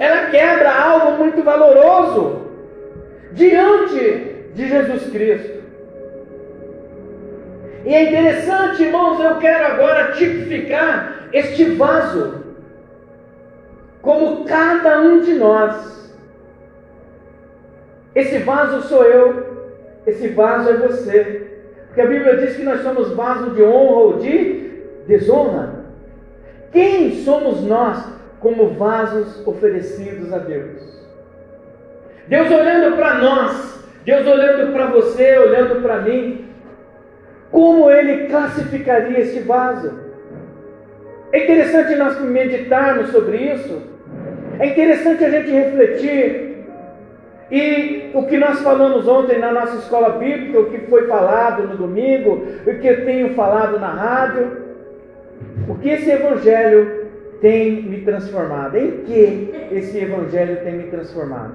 Ela 0.00 0.26
quebra 0.26 0.72
algo 0.72 1.16
muito 1.16 1.44
valoroso 1.44 2.42
diante 3.34 4.34
de 4.54 4.68
Jesus 4.68 5.08
Cristo. 5.12 5.58
E 7.86 7.94
é 7.94 8.02
interessante, 8.02 8.82
irmãos, 8.82 9.20
eu 9.20 9.36
quero 9.36 9.64
agora 9.64 10.10
tipificar 10.12 11.28
este 11.32 11.64
vaso 11.76 12.37
como 14.08 14.46
cada 14.46 15.02
um 15.02 15.20
de 15.20 15.34
nós. 15.34 16.10
Esse 18.14 18.38
vaso 18.38 18.80
sou 18.88 19.04
eu, 19.04 19.68
esse 20.06 20.28
vaso 20.28 20.70
é 20.70 20.72
você. 20.78 21.46
Porque 21.88 22.00
a 22.00 22.06
Bíblia 22.06 22.38
diz 22.38 22.56
que 22.56 22.62
nós 22.62 22.80
somos 22.80 23.12
vaso 23.12 23.50
de 23.50 23.62
honra 23.62 23.96
ou 23.96 24.16
de 24.16 24.80
desonra. 25.06 25.84
Quem 26.72 27.16
somos 27.16 27.60
nós 27.64 28.02
como 28.40 28.70
vasos 28.70 29.46
oferecidos 29.46 30.32
a 30.32 30.38
Deus? 30.38 31.06
Deus 32.28 32.50
olhando 32.50 32.96
para 32.96 33.14
nós, 33.16 33.84
Deus 34.06 34.26
olhando 34.26 34.72
para 34.72 34.86
você, 34.86 35.36
olhando 35.36 35.82
para 35.82 36.00
mim, 36.00 36.46
como 37.50 37.90
Ele 37.90 38.26
classificaria 38.28 39.20
este 39.20 39.40
vaso? 39.40 39.92
É 41.30 41.44
interessante 41.44 41.94
nós 41.94 42.18
meditarmos 42.22 43.10
sobre 43.10 43.36
isso. 43.36 43.97
É 44.58 44.66
interessante 44.66 45.24
a 45.24 45.30
gente 45.30 45.50
refletir. 45.50 46.48
E 47.50 48.10
o 48.12 48.24
que 48.24 48.36
nós 48.36 48.60
falamos 48.60 49.08
ontem 49.08 49.38
na 49.38 49.52
nossa 49.52 49.76
escola 49.76 50.18
bíblica, 50.18 50.60
o 50.60 50.70
que 50.70 50.78
foi 50.86 51.06
falado 51.06 51.66
no 51.66 51.76
domingo, 51.76 52.44
o 52.66 52.78
que 52.78 52.86
eu 52.86 53.04
tenho 53.06 53.34
falado 53.34 53.78
na 53.78 53.88
rádio, 53.88 54.68
o 55.68 55.74
que 55.76 55.88
esse 55.88 56.10
evangelho 56.10 57.08
tem 57.40 57.82
me 57.82 58.02
transformado? 58.02 58.76
Em 58.76 58.98
que 58.98 59.54
esse 59.72 59.98
evangelho 59.98 60.62
tem 60.62 60.74
me 60.74 60.84
transformado? 60.84 61.54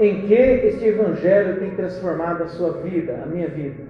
Em 0.00 0.22
que 0.22 0.34
este 0.34 0.86
evangelho 0.86 1.56
tem 1.56 1.70
transformado 1.70 2.44
a 2.44 2.48
sua 2.48 2.72
vida, 2.72 3.20
a 3.22 3.26
minha 3.26 3.48
vida? 3.48 3.82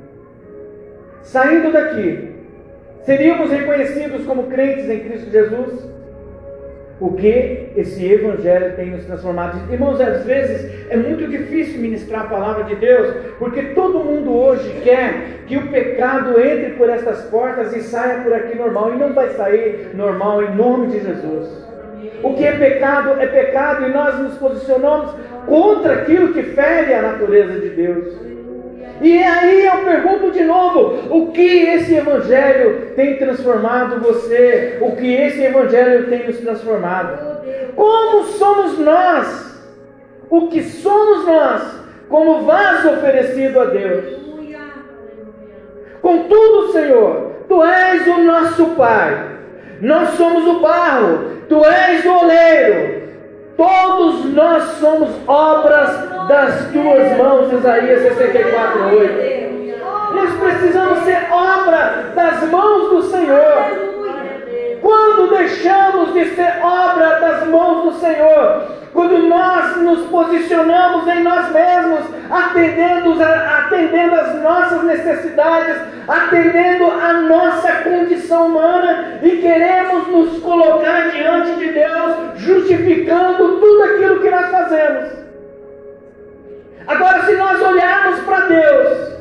Saindo 1.22 1.72
daqui, 1.72 2.33
Seríamos 3.04 3.50
reconhecidos 3.50 4.24
como 4.24 4.44
crentes 4.44 4.88
em 4.88 5.00
Cristo 5.00 5.30
Jesus? 5.30 5.94
O 7.00 7.12
que 7.12 7.70
esse 7.76 8.10
Evangelho 8.10 8.76
tem 8.76 8.92
nos 8.92 9.04
transformado? 9.04 9.70
Irmãos, 9.70 10.00
às 10.00 10.24
vezes 10.24 10.70
é 10.88 10.96
muito 10.96 11.28
difícil 11.28 11.80
ministrar 11.80 12.22
a 12.22 12.28
palavra 12.28 12.64
de 12.64 12.76
Deus, 12.76 13.14
porque 13.38 13.60
todo 13.74 14.04
mundo 14.04 14.32
hoje 14.32 14.80
quer 14.82 15.42
que 15.46 15.58
o 15.58 15.68
pecado 15.68 16.40
entre 16.40 16.70
por 16.70 16.88
estas 16.88 17.24
portas 17.24 17.76
e 17.76 17.80
saia 17.82 18.22
por 18.22 18.32
aqui 18.32 18.56
normal, 18.56 18.94
e 18.94 18.98
não 18.98 19.12
vai 19.12 19.28
sair 19.30 19.90
normal 19.92 20.42
em 20.42 20.54
nome 20.54 20.86
de 20.86 21.00
Jesus. 21.00 21.48
O 22.22 22.32
que 22.32 22.44
é 22.44 22.52
pecado 22.52 23.20
é 23.20 23.26
pecado, 23.26 23.86
e 23.86 23.92
nós 23.92 24.18
nos 24.18 24.38
posicionamos 24.38 25.14
contra 25.46 25.94
aquilo 25.94 26.32
que 26.32 26.42
fere 26.42 26.94
a 26.94 27.02
natureza 27.02 27.60
de 27.60 27.68
Deus. 27.70 28.33
E 29.00 29.22
aí 29.22 29.66
eu 29.66 29.84
pergunto 29.84 30.30
de 30.30 30.44
novo: 30.44 31.16
o 31.16 31.32
que 31.32 31.64
esse 31.66 31.94
Evangelho 31.94 32.92
tem 32.94 33.16
transformado 33.16 34.00
você? 34.00 34.78
O 34.80 34.92
que 34.96 35.12
esse 35.12 35.42
Evangelho 35.42 36.08
tem 36.08 36.26
nos 36.26 36.38
transformado? 36.38 37.44
Como 37.74 38.24
somos 38.24 38.78
nós? 38.78 39.54
O 40.30 40.48
que 40.48 40.62
somos 40.62 41.26
nós 41.26 41.62
como 42.08 42.42
vaso 42.42 42.90
oferecido 42.90 43.60
a 43.60 43.64
Deus? 43.66 44.24
Contudo, 46.00 46.72
Senhor, 46.72 47.32
Tu 47.48 47.64
és 47.64 48.06
o 48.06 48.18
nosso 48.18 48.66
Pai, 48.76 49.38
nós 49.80 50.10
somos 50.10 50.46
o 50.46 50.60
barro, 50.60 51.30
Tu 51.48 51.64
és 51.64 52.04
o 52.04 52.12
oleiro, 52.12 53.03
todos 53.56 54.24
nós 54.34 54.62
somos 54.80 55.10
obras 55.26 56.28
das 56.28 56.70
tuas 56.72 57.16
mãos, 57.18 57.52
Isaías 57.52 58.02
64, 58.02 58.96
8. 58.96 60.14
Nós 60.14 60.30
precisamos 60.38 60.98
ser 61.04 61.28
obra 61.30 62.12
das 62.14 62.50
mãos 62.50 62.90
do 62.90 63.02
Senhor. 63.02 63.93
Quando 64.84 65.34
deixamos 65.34 66.12
de 66.12 66.26
ser 66.34 66.62
obra 66.62 67.18
das 67.18 67.46
mãos 67.46 67.84
do 67.84 67.98
Senhor, 68.00 68.66
quando 68.92 69.16
nós 69.28 69.78
nos 69.78 70.00
posicionamos 70.10 71.08
em 71.08 71.22
nós 71.22 71.50
mesmos, 71.50 72.00
atendendo, 72.30 73.16
atendendo 73.22 74.14
as 74.14 74.42
nossas 74.42 74.84
necessidades, 74.84 75.76
atendendo 76.06 76.84
a 76.84 77.14
nossa 77.14 77.72
condição 77.76 78.48
humana 78.48 79.20
e 79.22 79.38
queremos 79.38 80.06
nos 80.08 80.42
colocar 80.42 81.10
diante 81.12 81.54
de 81.60 81.72
Deus, 81.72 82.16
justificando 82.36 83.58
tudo 83.58 83.82
aquilo 83.84 84.20
que 84.20 84.30
nós 84.30 84.50
fazemos. 84.50 85.12
Agora, 86.86 87.22
se 87.24 87.32
nós 87.36 87.58
olharmos 87.62 88.20
para 88.20 88.40
Deus, 88.40 89.14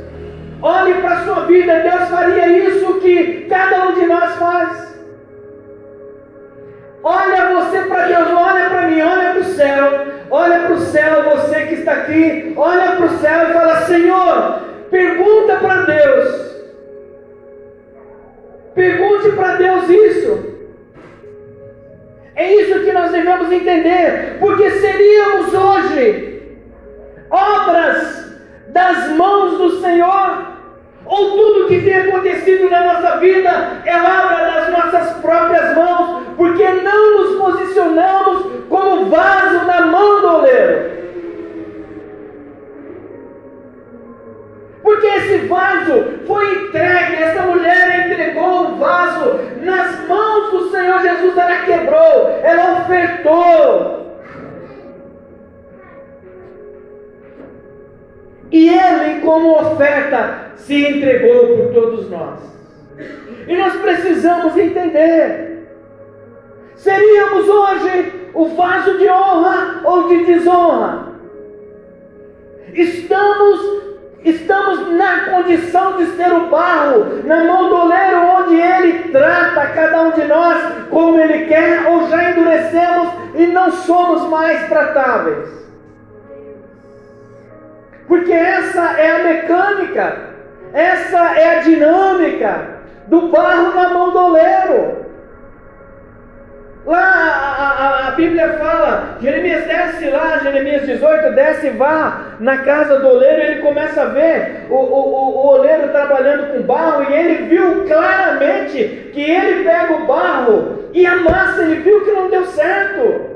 olhe 0.62 0.96
para 0.96 1.14
a 1.14 1.24
sua 1.24 1.46
vida, 1.46 1.80
Deus 1.80 2.10
faria 2.10 2.48
isso 2.68 2.96
que 2.96 3.48
cada 3.50 3.88
um 3.88 3.94
de 3.94 4.06
nós 4.08 4.36
faz. 4.36 4.93
Olha 7.04 7.54
você 7.54 7.80
para 7.80 8.08
Deus, 8.08 8.30
olha 8.30 8.70
para 8.70 8.82
mim, 8.84 9.02
olha 9.02 9.32
para 9.32 9.42
o 9.42 9.44
céu, 9.44 10.08
olha 10.32 10.60
para 10.62 10.74
o 10.74 10.80
céu, 10.80 11.24
você 11.24 11.66
que 11.66 11.74
está 11.76 11.92
aqui, 11.92 12.54
olha 12.56 12.96
para 12.96 13.06
o 13.06 13.18
céu 13.18 13.50
e 13.50 13.54
fala: 13.54 13.82
Senhor, 13.82 14.60
pergunta 14.90 15.56
para 15.58 15.82
Deus, 15.82 16.56
pergunte 18.74 19.32
para 19.34 19.56
Deus 19.56 19.90
isso. 19.90 20.54
É 22.36 22.54
isso 22.56 22.80
que 22.80 22.92
nós 22.94 23.12
devemos 23.12 23.52
entender, 23.52 24.38
porque 24.40 24.72
seríamos 24.72 25.54
hoje 25.54 26.58
obras 27.30 28.34
das 28.70 29.10
mãos 29.10 29.58
do 29.58 29.82
Senhor, 29.82 30.54
ou 31.06 31.32
tudo 31.32 31.68
que 31.68 31.82
tem 31.82 31.96
acontecido 31.96 32.70
na 32.70 32.94
nossa 32.94 33.18
vida 33.18 33.50
é 33.84 33.96
obra 33.98 34.46
das 34.46 34.70
nossas 34.70 35.18
próprias 35.18 35.76
mãos, 35.76 36.23
porque 36.36 36.64
não 36.64 37.18
nos 37.18 37.38
posicionamos 37.38 38.68
como 38.70 39.06
vaso 39.10 39.66
na 39.66 39.86
mão 39.86 40.22
do 40.22 40.28
oleiro. 40.28 40.94
Porque 44.84 45.08
esse 45.08 45.38
vaso 45.48 46.04
foi 46.28 46.66
entregue, 46.66 47.24
essa 47.24 47.44
mulher 47.44 48.06
entregou 48.06 48.66
o 48.66 48.76
vaso 48.76 49.40
nas 49.62 50.08
mãos 50.08 50.52
do 50.52 50.72
Senhor 50.72 51.00
Jesus, 51.02 51.38
ela 51.38 51.66
quebrou, 51.66 52.30
ela 52.44 52.82
ofertou. 52.82 54.04
E 58.52 58.70
Ele, 58.70 59.22
como 59.22 59.54
oferta, 59.54 60.52
se 60.58 60.86
entregou 60.86 61.58
por 61.58 61.74
todos 61.74 62.10
nós. 62.10 62.40
E 63.48 63.56
nós 63.58 63.74
precisamos 63.78 64.56
entender: 64.58 65.63
seríamos 66.84 67.48
hoje 67.48 68.30
o 68.34 68.46
vaso 68.50 68.98
de 68.98 69.10
honra 69.10 69.82
ou 69.84 70.10
de 70.10 70.26
desonra? 70.26 71.14
Estamos 72.74 73.84
Estamos 74.24 74.90
na 74.94 75.26
condição 75.26 75.98
de 75.98 76.06
ser 76.16 76.32
o 76.32 76.48
barro 76.48 77.24
na 77.26 77.44
mão 77.44 77.68
do 77.68 77.76
oleiro, 77.76 78.22
onde 78.38 78.56
ele 78.56 79.10
trata 79.10 79.68
cada 79.68 80.02
um 80.04 80.12
de 80.12 80.24
nós 80.24 80.64
como 80.90 81.20
ele 81.20 81.46
quer, 81.46 81.86
ou 81.86 82.08
já 82.08 82.32
endurecemos 82.32 83.10
e 83.36 83.48
não 83.48 83.70
somos 83.70 84.30
mais 84.30 84.66
tratáveis. 84.70 85.50
Porque 88.08 88.32
essa 88.32 88.98
é 88.98 89.12
a 89.12 89.24
mecânica, 89.24 90.18
essa 90.72 91.38
é 91.38 91.58
a 91.58 91.62
dinâmica 91.62 92.80
do 93.08 93.28
barro 93.28 93.76
na 93.76 93.90
mão 93.90 94.12
do 94.12 94.20
oleiro. 94.20 95.03
Lá 96.86 97.00
a, 97.00 97.84
a, 97.84 98.08
a, 98.10 98.12
Bíblia 98.12 98.58
fala, 98.60 99.18
Jeremias 99.22 99.66
desce 99.66 100.10
lá, 100.10 100.40
Jeremias 100.40 100.86
18, 100.86 101.34
desce 101.34 101.68
e 101.68 101.70
vá 101.70 102.36
na 102.42 102.58
casa 102.58 103.00
do 103.00 103.08
oleiro, 103.08 103.42
ele 103.42 103.62
começa 103.62 104.02
a 104.02 104.06
ver 104.06 104.66
o, 104.70 104.76
o, 104.76 105.46
o 105.46 105.48
oleiro 105.48 105.88
trabalhando 105.90 106.52
com 106.52 106.62
barro, 106.64 107.04
e 107.04 107.14
e 107.14 107.16
ele 107.16 107.44
viu 107.46 107.86
claramente 107.86 109.12
que 109.14 109.22
ele 109.22 109.64
pega 109.64 109.94
o 109.94 110.06
barro 110.06 110.84
e 110.94 111.06
a 111.06 111.16
massa, 111.18 111.62
ele 111.62 111.76
viu 111.76 112.04
que 112.04 112.12
não 112.12 112.30
deu 112.30 112.46
certo. 112.48 113.34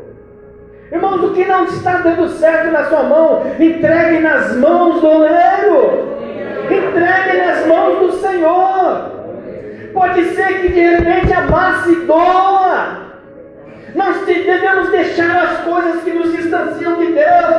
Irmãos, 0.92 1.24
o 1.24 1.34
que 1.34 1.46
não 1.46 1.66
está 1.66 1.98
dando 1.98 2.28
certo 2.30 2.72
na 2.72 2.86
sua 2.86 3.04
mão, 3.04 3.44
entregue 3.60 4.20
nas 4.20 4.56
mãos 4.56 5.00
do 5.00 5.08
oleiro. 5.08 6.18
Entregue 6.66 7.38
nas 7.38 7.66
mãos 7.66 8.00
do 8.00 8.12
Senhor. 8.20 9.12
Pode 9.94 10.24
ser 10.36 10.62
que 10.62 10.70
de 10.70 10.80
repente 10.82 11.34
a 11.34 11.42
massa 11.42 11.92
doa. 12.06 13.07
Nós 13.98 14.26
devemos 14.26 14.90
deixar 14.92 15.44
as 15.44 15.58
coisas 15.62 16.04
que 16.04 16.12
nos 16.12 16.32
distanciam 16.32 16.96
de 16.98 17.08
Deus. 17.08 17.56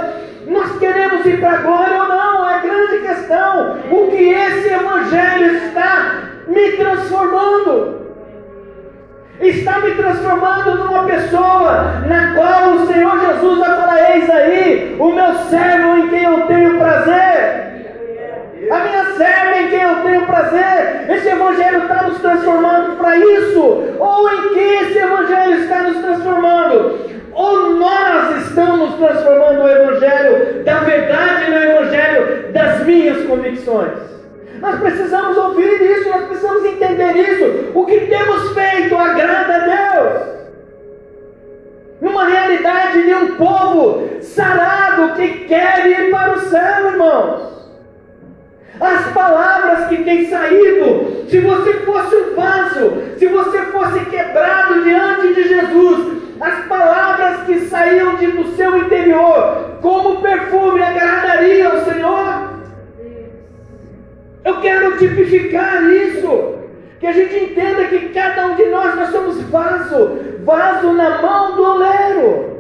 Nós 0.47 0.79
queremos 0.79 1.27
ir 1.27 1.41
para 1.41 1.51
a 1.51 1.63
glória 1.63 2.03
ou 2.03 2.09
não? 2.09 2.49
É 2.49 2.55
a 2.55 2.59
grande 2.59 2.99
questão. 2.99 3.79
O 3.91 4.11
que 4.11 4.31
esse 4.31 4.69
Evangelho 4.73 5.57
está 5.57 6.23
me 6.47 6.73
transformando? 6.73 7.99
está 9.41 9.79
me 9.79 9.95
transformando 9.95 10.75
numa 10.79 11.05
pessoa 11.05 12.03
na 12.09 12.35
qual 12.35 12.73
o 12.73 12.87
Senhor 12.87 13.21
Jesus 13.21 13.59
vai 13.59 13.77
falar: 13.77 14.17
Eis 14.17 14.31
aí 14.31 14.97
o 14.99 15.13
meu 15.13 15.35
servo 15.49 15.99
em 15.99 16.09
quem 16.09 16.25
eu 16.25 16.41
tenho 16.47 16.79
prazer. 16.79 17.78
A 18.71 18.79
minha 18.81 19.05
serva 19.17 19.59
em 19.59 19.69
quem 19.69 19.81
eu 19.81 20.03
tenho 20.03 20.27
prazer. 20.27 21.07
Esse 21.09 21.29
Evangelho 21.29 21.83
está 21.83 22.03
nos 22.03 22.19
transformando 22.19 22.97
para 22.97 23.17
isso. 23.17 23.61
Ou 23.99 24.31
em 24.31 24.49
que 24.51 24.59
esse 24.59 24.99
Evangelho 24.99 25.63
está 25.63 25.83
nos 25.83 25.99
transformando? 25.99 26.99
Ou 27.33 27.71
nós 27.71 28.47
estamos 28.47 28.95
transformando 28.97 29.63
o 29.63 29.69
Evangelho 29.69 30.65
da 30.65 30.81
verdade 30.81 31.51
no 31.51 31.57
Evangelho 31.57 32.53
das 32.53 32.85
minhas 32.85 33.27
convicções? 33.27 34.19
Nós 34.61 34.81
precisamos 34.81 35.37
ouvir 35.37 35.81
isso, 35.81 36.09
nós 36.09 36.27
precisamos 36.27 36.65
entender 36.65 37.13
isso. 37.13 37.71
O 37.75 37.87
que 37.87 38.01
temos 38.01 38.53
feito 38.53 38.97
agrada 38.97 39.55
a 39.55 39.95
Deus. 39.95 40.39
Uma 42.01 42.27
realidade 42.27 43.03
de 43.05 43.15
um 43.15 43.37
povo 43.37 44.09
sarado 44.21 45.15
que 45.15 45.45
quer 45.47 45.87
ir 45.87 46.11
para 46.11 46.33
o 46.33 46.41
céu, 46.41 46.91
irmãos. 46.93 47.58
As 48.81 49.13
palavras 49.13 49.89
que 49.89 50.05
têm 50.05 50.29
saído, 50.29 51.27
se 51.29 51.41
você 51.41 51.73
fosse 51.81 52.15
um 52.15 52.35
vaso, 52.37 52.93
se 53.19 53.27
você 53.27 53.59
fosse 53.67 54.05
quebrado 54.07 54.83
diante 54.85 55.35
de 55.35 55.49
Jesus, 55.49 56.19
as 56.41 56.67
palavras 56.67 57.43
que 57.45 57.61
saíam 57.61 58.15
de, 58.17 58.29
do 58.29 58.55
seu 58.55 58.77
interior, 58.79 59.79
como 59.83 60.23
perfume, 60.23 60.81
agradariam 60.81 61.73
ao 61.73 61.85
Senhor. 61.85 62.49
Eu 64.45 64.61
quero 64.61 64.97
tipificar 64.97 65.83
isso. 65.85 66.57
Que 67.01 67.07
a 67.07 67.13
gente 67.13 67.37
entenda 67.37 67.85
que 67.85 68.09
cada 68.09 68.47
um 68.47 68.55
de 68.57 68.67
nós, 68.67 68.97
nós 68.97 69.11
somos 69.11 69.41
vaso, 69.43 70.19
vaso 70.45 70.93
na 70.93 71.23
mão 71.23 71.55
do 71.55 71.63
oleiro. 71.63 72.58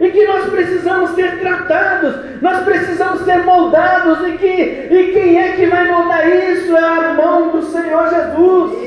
E 0.00 0.10
que 0.10 0.26
nós 0.26 0.50
precisamos 0.50 1.10
ser 1.10 1.38
tratados, 1.40 2.16
nós 2.42 2.64
precisamos 2.64 3.22
ser 3.22 3.44
moldados, 3.44 4.26
e, 4.28 4.32
que, 4.32 4.46
e 4.46 5.12
quem 5.12 5.40
é 5.40 5.52
que 5.52 5.66
vai 5.66 5.90
moldar 5.90 6.28
isso? 6.28 6.76
É 6.76 6.80
a 6.80 7.14
mão 7.14 7.50
do 7.50 7.62
Senhor 7.62 8.08
Jesus. 8.10 8.86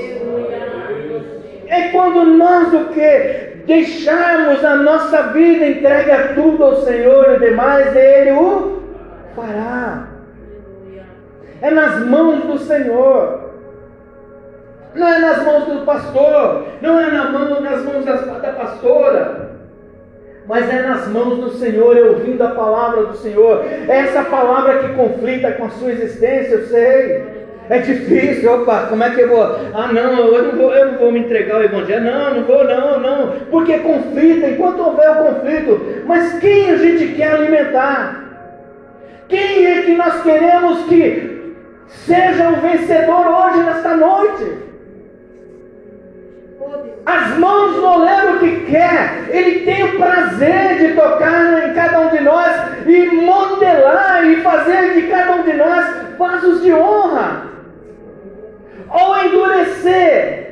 É 1.67 1.89
quando 1.89 2.25
nós 2.25 2.73
o 2.73 2.85
que? 2.85 3.49
Deixarmos 3.65 4.63
a 4.63 4.75
nossa 4.75 5.23
vida 5.27 5.67
entregue 5.67 6.33
tudo 6.35 6.63
ao 6.63 6.75
Senhor 6.83 7.35
e 7.35 7.39
demais, 7.39 7.95
Ele 7.95 8.31
o 8.31 8.81
fará 9.35 10.09
é 11.61 11.69
nas 11.71 11.99
mãos 12.05 12.43
do 12.45 12.57
Senhor. 12.57 13.49
Não 14.95 15.07
é 15.07 15.19
nas 15.19 15.43
mãos 15.43 15.65
do 15.65 15.85
pastor, 15.85 16.65
não 16.81 16.99
é 16.99 17.11
na 17.11 17.25
mão, 17.29 17.61
nas 17.61 17.83
mãos 17.83 18.05
da 18.05 18.17
pastora, 18.53 19.48
mas 20.49 20.67
é 20.67 20.81
nas 20.81 21.07
mãos 21.07 21.37
do 21.37 21.51
Senhor, 21.51 21.95
é 21.95 22.01
ouvindo 22.01 22.41
a 22.41 22.49
palavra 22.49 23.05
do 23.05 23.15
Senhor. 23.15 23.63
Essa 23.87 24.23
palavra 24.23 24.79
que 24.79 24.95
conflita 24.95 25.51
com 25.51 25.65
a 25.65 25.69
sua 25.69 25.91
existência, 25.91 26.55
eu 26.55 26.65
sei. 26.65 27.39
É 27.69 27.77
difícil, 27.77 28.51
opa, 28.51 28.87
como 28.89 29.03
é 29.03 29.11
que 29.11 29.21
eu 29.21 29.29
vou? 29.29 29.43
Ah, 29.43 29.91
não, 29.93 30.33
eu 30.33 30.43
não 30.45 30.57
vou, 30.57 30.73
eu 30.73 30.91
não 30.91 30.97
vou 30.97 31.11
me 31.11 31.19
entregar 31.19 31.57
ao 31.57 31.63
Evangelho. 31.63 32.03
Não, 32.03 32.33
não 32.33 32.43
vou, 32.45 32.63
não, 32.63 32.99
não. 32.99 33.31
Porque 33.51 33.77
conflita, 33.77 34.47
enquanto 34.47 34.79
houver 34.79 35.11
o 35.11 35.23
conflito. 35.25 36.03
Mas 36.07 36.39
quem 36.39 36.71
a 36.71 36.77
gente 36.77 37.13
quer 37.13 37.33
alimentar? 37.33 38.25
Quem 39.27 39.67
é 39.67 39.83
que 39.83 39.93
nós 39.93 40.23
queremos 40.23 40.85
que 40.85 41.29
Seja 41.89 42.49
um 42.49 42.61
vencedor 42.61 43.27
hoje, 43.27 43.63
nesta 43.63 43.95
noite. 43.95 44.68
As 47.05 47.37
mãos 47.37 47.75
do 47.75 47.85
oleiro 47.85 48.39
que 48.39 48.71
quer, 48.71 49.29
ele 49.29 49.61
tem 49.61 49.83
o 49.83 49.97
prazer 49.97 50.77
de 50.77 50.93
tocar 50.95 51.69
em 51.69 51.73
cada 51.73 52.01
um 52.01 52.09
de 52.09 52.23
nós 52.23 52.85
e 52.85 53.07
modelar 53.07 54.25
e 54.25 54.41
fazer 54.41 54.93
de 54.93 55.07
cada 55.07 55.35
um 55.35 55.43
de 55.43 55.53
nós 55.53 56.17
vasos 56.17 56.61
de 56.61 56.73
honra. 56.73 57.47
Ou 58.89 59.17
endurecer. 59.25 60.49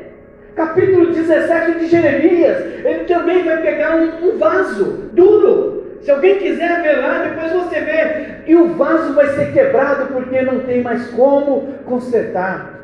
Capítulo 0.55 1.13
17 1.13 1.79
de 1.79 1.87
Jeremias, 1.87 2.57
ele 2.83 3.03
também 3.05 3.43
vai 3.43 3.57
pegar 3.57 3.95
um, 3.95 4.29
um 4.29 4.37
vaso 4.39 5.09
duro 5.13 5.77
se 6.07 6.11
alguém 6.11 6.37
quiser 6.37 6.81
ver 6.81 7.01
lá, 7.01 7.21
depois 7.23 7.51
você 7.51 7.81
vê. 7.81 8.27
E 8.47 8.55
o 8.55 8.75
vaso 8.75 9.13
vai 9.13 9.27
ser 9.27 9.51
quebrado 9.51 10.05
porque 10.13 10.41
não 10.41 10.61
tem 10.61 10.81
mais 10.81 11.05
como 11.09 11.73
consertar. 11.85 12.79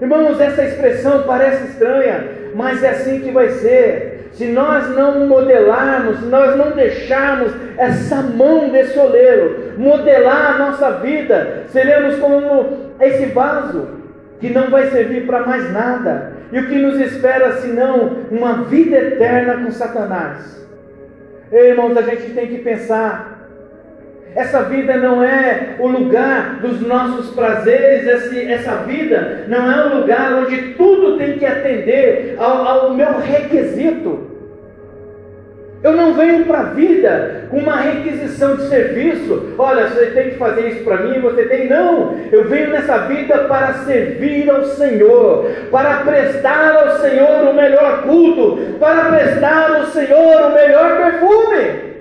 Irmãos, 0.00 0.40
essa 0.40 0.64
expressão 0.64 1.22
parece 1.22 1.68
estranha, 1.68 2.24
mas 2.54 2.82
é 2.82 2.90
assim 2.90 3.20
que 3.20 3.30
vai 3.30 3.48
ser. 3.50 4.30
Se 4.32 4.46
nós 4.46 4.88
não 4.90 5.26
modelarmos, 5.26 6.18
se 6.20 6.26
nós 6.26 6.56
não 6.56 6.72
deixarmos 6.72 7.52
essa 7.76 8.16
mão 8.16 8.68
desse 8.68 8.98
oleiro 8.98 9.74
modelar 9.76 10.54
a 10.54 10.58
nossa 10.58 10.90
vida, 10.92 11.64
seremos 11.68 12.16
como 12.16 12.92
esse 13.00 13.26
vaso 13.26 13.88
que 14.40 14.50
não 14.50 14.70
vai 14.70 14.90
servir 14.90 15.26
para 15.26 15.46
mais 15.46 15.72
nada. 15.72 16.32
E 16.52 16.58
o 16.58 16.66
que 16.66 16.76
nos 16.76 17.00
espera 17.00 17.52
senão 17.58 18.24
uma 18.30 18.64
vida 18.64 18.96
eterna 18.96 19.64
com 19.64 19.70
Satanás? 19.70 20.66
Ei, 21.50 21.70
irmãos, 21.70 21.96
a 21.96 22.02
gente 22.02 22.32
tem 22.32 22.48
que 22.48 22.58
pensar. 22.58 23.33
Essa 24.34 24.64
vida 24.64 24.96
não 24.96 25.22
é 25.22 25.76
o 25.78 25.86
lugar 25.86 26.58
dos 26.60 26.80
nossos 26.80 27.30
prazeres, 27.34 28.04
esse, 28.06 28.50
essa 28.50 28.76
vida 28.78 29.44
não 29.46 29.70
é 29.70 29.86
o 29.86 30.00
lugar 30.00 30.32
onde 30.34 30.74
tudo 30.74 31.16
tem 31.16 31.38
que 31.38 31.46
atender 31.46 32.34
ao, 32.36 32.66
ao 32.66 32.94
meu 32.94 33.20
requisito. 33.20 34.34
Eu 35.84 35.92
não 35.92 36.14
venho 36.14 36.46
para 36.46 36.60
a 36.60 36.70
vida 36.70 37.46
com 37.50 37.58
uma 37.58 37.76
requisição 37.76 38.56
de 38.56 38.68
serviço. 38.68 39.54
Olha, 39.58 39.86
você 39.86 40.06
tem 40.06 40.30
que 40.30 40.36
fazer 40.36 40.68
isso 40.68 40.82
para 40.82 40.96
mim, 40.96 41.20
você 41.20 41.44
tem. 41.44 41.68
Não, 41.68 42.16
eu 42.32 42.48
venho 42.48 42.70
nessa 42.70 43.00
vida 43.00 43.40
para 43.40 43.74
servir 43.84 44.50
ao 44.50 44.64
Senhor, 44.64 45.46
para 45.70 45.96
prestar 45.98 46.74
ao 46.74 46.96
Senhor 46.98 47.50
o 47.50 47.54
melhor 47.54 48.02
culto, 48.02 48.78
para 48.80 49.10
prestar 49.10 49.76
ao 49.76 49.86
Senhor 49.88 50.46
o 50.46 50.54
melhor 50.54 50.96
perfume 50.96 51.93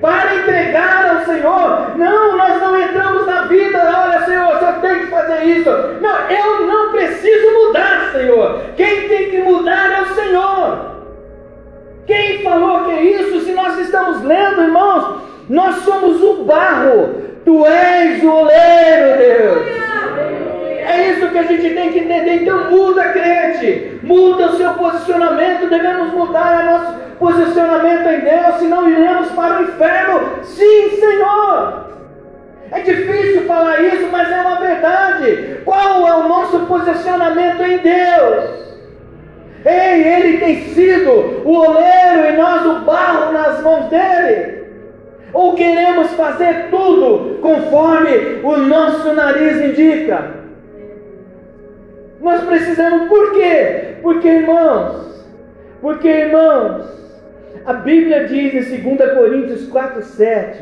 para 0.00 0.36
entregar 0.36 1.16
ao 1.16 1.24
Senhor. 1.24 1.96
Não, 1.96 2.36
nós 2.36 2.60
não 2.60 2.80
entramos 2.80 3.26
na 3.26 3.42
vida, 3.42 3.78
olha, 3.78 4.24
Senhor, 4.24 4.58
só 4.58 4.72
tem 4.72 5.00
que 5.00 5.06
fazer 5.06 5.44
isso. 5.44 5.70
Não, 6.00 6.30
eu 6.30 6.66
não 6.66 6.92
preciso 6.92 7.52
mudar, 7.52 8.10
Senhor. 8.12 8.60
Quem 8.76 9.08
tem 9.08 9.30
que 9.30 9.38
mudar 9.38 9.92
é 9.92 10.02
o 10.02 10.14
Senhor. 10.14 10.96
Quem 12.06 12.42
falou 12.42 12.84
que 12.84 12.92
é 12.92 13.02
isso? 13.02 13.40
Se 13.40 13.52
nós 13.52 13.78
estamos 13.78 14.22
lendo, 14.22 14.62
irmãos, 14.62 15.22
nós 15.48 15.76
somos 15.76 16.22
o 16.22 16.44
barro, 16.44 17.14
tu 17.44 17.66
és 17.66 18.22
o 18.22 18.30
oleiro, 18.30 19.18
Deus. 19.18 19.66
É 20.88 21.10
isso 21.10 21.28
que 21.28 21.38
a 21.38 21.42
gente 21.42 21.74
tem 21.74 21.92
que 21.92 21.98
entender. 21.98 22.42
Então 22.42 22.70
muda, 22.70 23.10
crente, 23.10 23.98
muda 24.04 24.46
o 24.46 24.56
seu 24.56 24.70
posicionamento. 24.74 25.68
Devemos 25.68 26.12
mudar 26.12 26.62
o 26.62 26.70
nosso 26.70 27.05
posicionamento 27.18 28.06
em 28.08 28.20
Deus, 28.20 28.56
senão 28.58 28.88
iremos 28.88 29.28
para 29.32 29.60
o 29.60 29.62
inferno. 29.64 30.44
Sim, 30.44 30.90
Senhor. 30.98 31.86
É 32.72 32.80
difícil 32.80 33.42
falar 33.46 33.80
isso, 33.80 34.08
mas 34.10 34.30
é 34.30 34.40
uma 34.40 34.60
verdade. 34.60 35.60
Qual 35.64 36.06
é 36.06 36.14
o 36.14 36.28
nosso 36.28 36.60
posicionamento 36.60 37.62
em 37.62 37.78
Deus? 37.78 38.66
Ei, 39.64 40.02
ele 40.02 40.38
tem 40.38 40.62
sido 40.74 41.10
o 41.44 41.56
oleiro 41.56 42.28
e 42.28 42.36
nós 42.36 42.66
o 42.66 42.80
barro 42.80 43.32
nas 43.32 43.62
mãos 43.62 43.86
dele. 43.86 44.64
Ou 45.32 45.54
queremos 45.54 46.12
fazer 46.12 46.68
tudo 46.70 47.38
conforme 47.40 48.40
o 48.42 48.56
nosso 48.56 49.12
nariz 49.12 49.60
indica? 49.60 50.36
Nós 52.20 52.42
precisamos, 52.44 53.08
por 53.08 53.32
quê? 53.32 53.96
Porque, 54.02 54.28
irmãos, 54.28 55.24
porque, 55.80 56.08
irmãos, 56.08 57.05
a 57.66 57.72
Bíblia 57.72 58.24
diz 58.28 58.72
em 58.72 58.80
2 58.80 59.12
Coríntios 59.12 59.66
4, 59.66 60.02
7, 60.02 60.58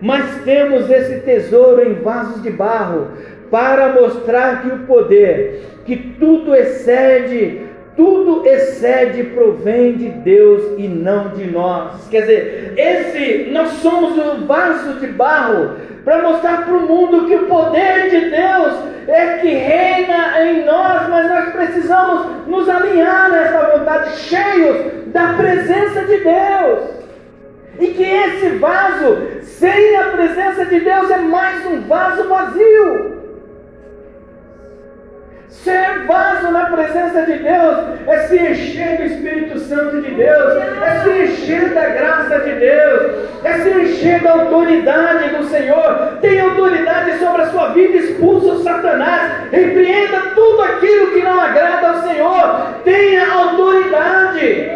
mas 0.00 0.44
temos 0.44 0.88
esse 0.88 1.20
tesouro 1.20 1.82
em 1.82 1.94
vasos 1.94 2.42
de 2.42 2.50
barro, 2.50 3.08
para 3.50 3.92
mostrar 3.92 4.62
que 4.62 4.68
o 4.68 4.86
poder, 4.86 5.62
que 5.84 5.96
tudo 5.96 6.54
excede, 6.54 7.62
tudo 7.96 8.46
excede 8.46 9.24
provém 9.24 9.96
de 9.96 10.10
Deus 10.10 10.74
e 10.78 10.86
não 10.86 11.30
de 11.30 11.50
nós. 11.50 12.06
Quer 12.08 12.20
dizer, 12.20 12.74
esse 12.76 13.50
nós 13.50 13.70
somos 13.82 14.16
um 14.16 14.46
vaso 14.46 15.00
de 15.00 15.08
barro 15.08 15.76
para 16.04 16.22
mostrar 16.22 16.64
para 16.64 16.74
o 16.74 16.86
mundo 16.86 17.26
que 17.26 17.34
o 17.34 17.46
poder 17.46 18.10
de 18.10 18.30
Deus 18.30 18.74
é 19.08 19.38
que 19.38 19.48
reina 19.48 20.42
em 20.42 20.64
nós, 20.64 21.08
mas 21.08 21.28
nós 21.28 21.52
precisamos 21.52 22.46
nos 22.46 22.68
alinhar 22.68 23.30
nessa 23.30 23.78
vontade, 23.78 24.16
cheios 24.18 25.06
da 25.06 25.34
presença 25.34 26.02
de 26.02 26.18
Deus. 26.18 26.98
E 27.78 27.86
que 27.88 28.02
esse 28.02 28.50
vaso, 28.58 29.18
sem 29.42 29.96
a 29.96 30.04
presença 30.04 30.66
de 30.66 30.80
Deus, 30.80 31.10
é 31.10 31.18
mais 31.18 31.64
um 31.66 31.80
vaso 31.82 32.28
vazio. 32.28 33.27
Ser 35.48 36.04
vaso 36.06 36.50
na 36.50 36.66
presença 36.66 37.22
de 37.22 37.38
Deus 37.38 37.78
é 38.06 38.18
se 38.26 38.36
encher 38.36 38.98
do 38.98 39.02
Espírito 39.04 39.58
Santo 39.60 40.02
de 40.02 40.14
Deus, 40.14 40.62
é 40.82 41.00
se 41.02 41.10
encher 41.10 41.70
da 41.70 41.88
graça 41.88 42.38
de 42.40 42.52
Deus, 42.52 43.28
é 43.42 43.52
se 43.54 43.70
encher 43.70 44.20
da 44.22 44.32
autoridade 44.32 45.30
do 45.34 45.44
Senhor. 45.44 46.18
Tem 46.20 46.38
autoridade 46.40 47.18
sobre 47.18 47.42
a 47.42 47.46
sua 47.46 47.68
vida, 47.68 47.96
expulsa 47.96 48.62
Satanás, 48.62 49.50
repreenda 49.50 50.20
tudo 50.34 50.62
aquilo 50.62 51.12
que 51.12 51.22
não 51.22 51.40
agrada 51.40 51.88
ao 51.88 52.02
Senhor. 52.02 52.74
Tenha 52.84 53.32
autoridade. 53.32 54.70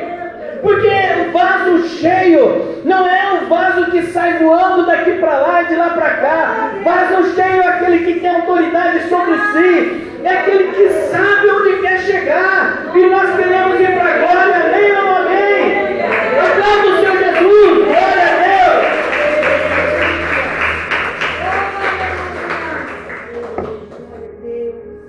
Porque 0.62 0.88
o 1.28 1.32
vaso 1.32 1.88
cheio 1.88 2.80
não 2.84 3.06
é 3.06 3.32
o 3.34 3.46
vaso 3.48 3.90
que 3.90 4.02
sai 4.04 4.38
voando 4.38 4.86
daqui 4.86 5.12
para 5.18 5.38
lá 5.38 5.62
e 5.62 5.66
de 5.66 5.74
lá 5.74 5.90
para 5.90 6.10
cá. 6.10 6.70
Vaso 6.82 7.34
cheio 7.34 7.62
é 7.62 7.66
aquele 7.66 7.98
que 8.06 8.20
tem 8.20 8.30
autoridade 8.30 9.08
sobre 9.08 9.34
si, 9.52 10.11
é 10.24 10.28
aquele 10.28 10.72
que 10.72 10.88
sabe 11.10 11.50
onde 11.50 11.80
quer 11.80 11.98
chegar. 12.00 12.92
E 12.94 13.06
nós 13.10 13.36
queremos 13.36 13.80
ir 13.80 13.92
para 13.98 14.14
a 14.14 14.18
glória, 14.18 14.56
amém 14.66 14.92
ou 14.92 15.08
amém? 15.16 16.00
Aplauda 16.38 16.88
o 16.88 16.96
Senhor 17.00 17.16
Jesus, 17.16 17.78
glória 17.78 18.22
a 18.22 18.34
Deus. 18.44 18.82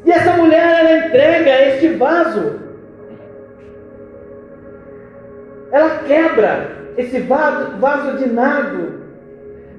E 0.06 0.12
essa 0.12 0.32
mulher, 0.34 0.80
ela 0.80 1.06
entrega 1.06 1.68
este 1.68 1.88
vaso. 1.90 2.60
Ela 5.72 5.90
quebra 6.08 6.84
esse 6.98 7.20
vaso, 7.20 8.18
de 8.18 8.30
nado, 8.30 9.02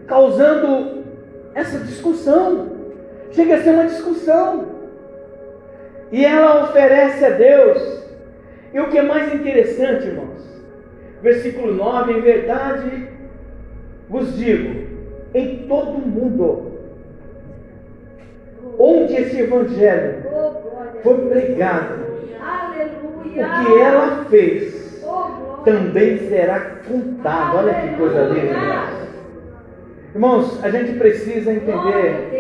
causando 0.07 1.05
essa 1.55 1.79
discussão. 1.79 2.73
Chega 3.31 3.57
a 3.57 3.63
ser 3.63 3.71
uma 3.71 3.87
discussão. 3.87 4.74
E 6.15 6.25
ela 6.25 6.63
oferece 6.63 7.25
a 7.25 7.31
Deus. 7.31 8.05
E 8.73 8.79
o 8.79 8.89
que 8.89 8.99
é 8.99 9.03
mais 9.03 9.35
interessante, 9.35 10.07
irmãos, 10.07 10.47
versículo 11.21 11.75
9: 11.75 12.13
em 12.13 12.21
verdade 12.21 13.09
vos 14.09 14.37
digo, 14.37 14.87
em 15.35 15.67
todo 15.67 15.91
o 15.91 16.07
mundo, 16.07 16.73
onde 18.79 19.15
esse 19.15 19.41
evangelho 19.41 20.23
foi 21.03 21.19
pregado, 21.29 21.95
o 23.17 23.23
que 23.33 23.81
ela 23.81 24.25
fez 24.31 25.05
também 25.65 26.29
será 26.29 26.61
contado. 26.89 27.57
Olha 27.57 27.75
que 27.75 27.97
coisa 27.97 28.21
linda, 28.27 28.57
irmãos. 28.57 29.05
Irmãos, 30.15 30.65
a 30.65 30.71
gente 30.71 30.97
precisa 30.97 31.53
entender. 31.53 32.34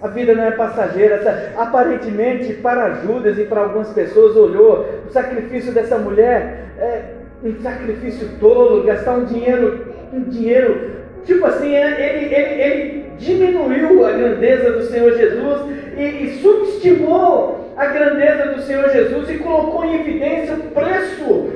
A 0.00 0.08
vida 0.08 0.34
não 0.34 0.44
é 0.44 0.50
passageira. 0.52 1.52
Aparentemente, 1.56 2.54
para 2.54 2.94
Judas 2.94 3.38
e 3.38 3.44
para 3.44 3.62
algumas 3.62 3.88
pessoas, 3.90 4.36
olhou 4.36 4.86
o 5.08 5.10
sacrifício 5.10 5.72
dessa 5.72 5.98
mulher, 5.98 6.66
é, 6.78 7.02
um 7.42 7.60
sacrifício 7.60 8.28
tolo, 8.38 8.84
gastar 8.84 9.14
um 9.14 9.24
dinheiro, 9.24 9.86
um 10.12 10.22
dinheiro. 10.22 10.98
Tipo 11.24 11.46
assim, 11.46 11.74
é, 11.74 12.16
ele, 12.16 12.34
ele, 12.34 12.62
ele 12.62 13.12
diminuiu 13.18 14.06
a 14.06 14.12
grandeza 14.12 14.70
do 14.72 14.82
Senhor 14.84 15.12
Jesus 15.16 15.62
e, 15.96 16.02
e 16.02 16.38
subestimou 16.40 17.72
a 17.76 17.86
grandeza 17.86 18.54
do 18.54 18.62
Senhor 18.62 18.88
Jesus 18.90 19.28
e 19.30 19.38
colocou 19.38 19.84
em 19.84 20.00
evidência 20.00 20.54
o 20.54 20.70
preço 20.70 21.50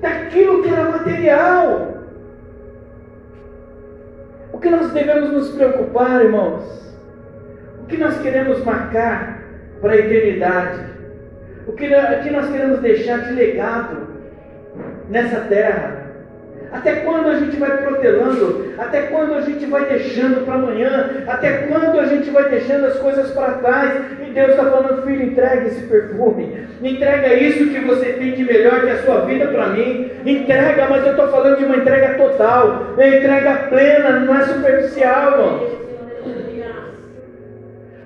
daquilo 0.00 0.62
que 0.62 0.68
era 0.68 0.90
material. 0.90 1.88
O 4.52 4.58
que 4.58 4.70
nós 4.70 4.92
devemos 4.92 5.30
nos 5.30 5.50
preocupar, 5.50 6.22
irmãos? 6.22 6.91
Que 7.92 7.98
nós 7.98 8.18
queremos 8.22 8.64
marcar 8.64 9.42
para 9.82 9.92
a 9.92 9.96
eternidade? 9.98 10.80
O 11.66 11.72
que, 11.72 11.86
o 11.86 12.22
que 12.22 12.30
nós 12.30 12.50
queremos 12.50 12.80
deixar 12.80 13.18
de 13.18 13.34
legado 13.34 14.08
nessa 15.10 15.40
terra? 15.40 15.98
Até 16.72 16.94
quando 17.00 17.28
a 17.28 17.38
gente 17.38 17.54
vai 17.58 17.76
protelando? 17.76 18.72
Até 18.78 19.02
quando 19.02 19.34
a 19.34 19.42
gente 19.42 19.66
vai 19.66 19.84
deixando 19.84 20.46
para 20.46 20.54
amanhã? 20.54 21.22
Até 21.26 21.66
quando 21.66 22.00
a 22.00 22.06
gente 22.06 22.30
vai 22.30 22.48
deixando 22.48 22.86
as 22.86 22.96
coisas 22.96 23.30
para 23.32 23.58
trás? 23.58 24.00
E 24.26 24.30
Deus 24.30 24.52
está 24.52 24.64
falando, 24.64 25.02
filho, 25.02 25.24
entrega 25.24 25.66
esse 25.66 25.82
perfume. 25.82 26.66
Entrega 26.82 27.34
isso 27.34 27.68
que 27.68 27.80
você 27.80 28.06
tem 28.14 28.32
de 28.32 28.42
melhor 28.42 28.80
que 28.80 28.90
a 28.90 29.02
sua 29.02 29.26
vida 29.26 29.48
para 29.48 29.66
mim. 29.66 30.10
Entrega, 30.24 30.86
mas 30.88 31.04
eu 31.04 31.10
estou 31.10 31.28
falando 31.28 31.58
de 31.58 31.66
uma 31.66 31.76
entrega 31.76 32.14
total. 32.14 32.94
Uma 32.94 33.06
entrega 33.06 33.68
plena, 33.68 34.20
não 34.20 34.34
é 34.34 34.44
superficial, 34.44 35.32
irmão. 35.32 35.81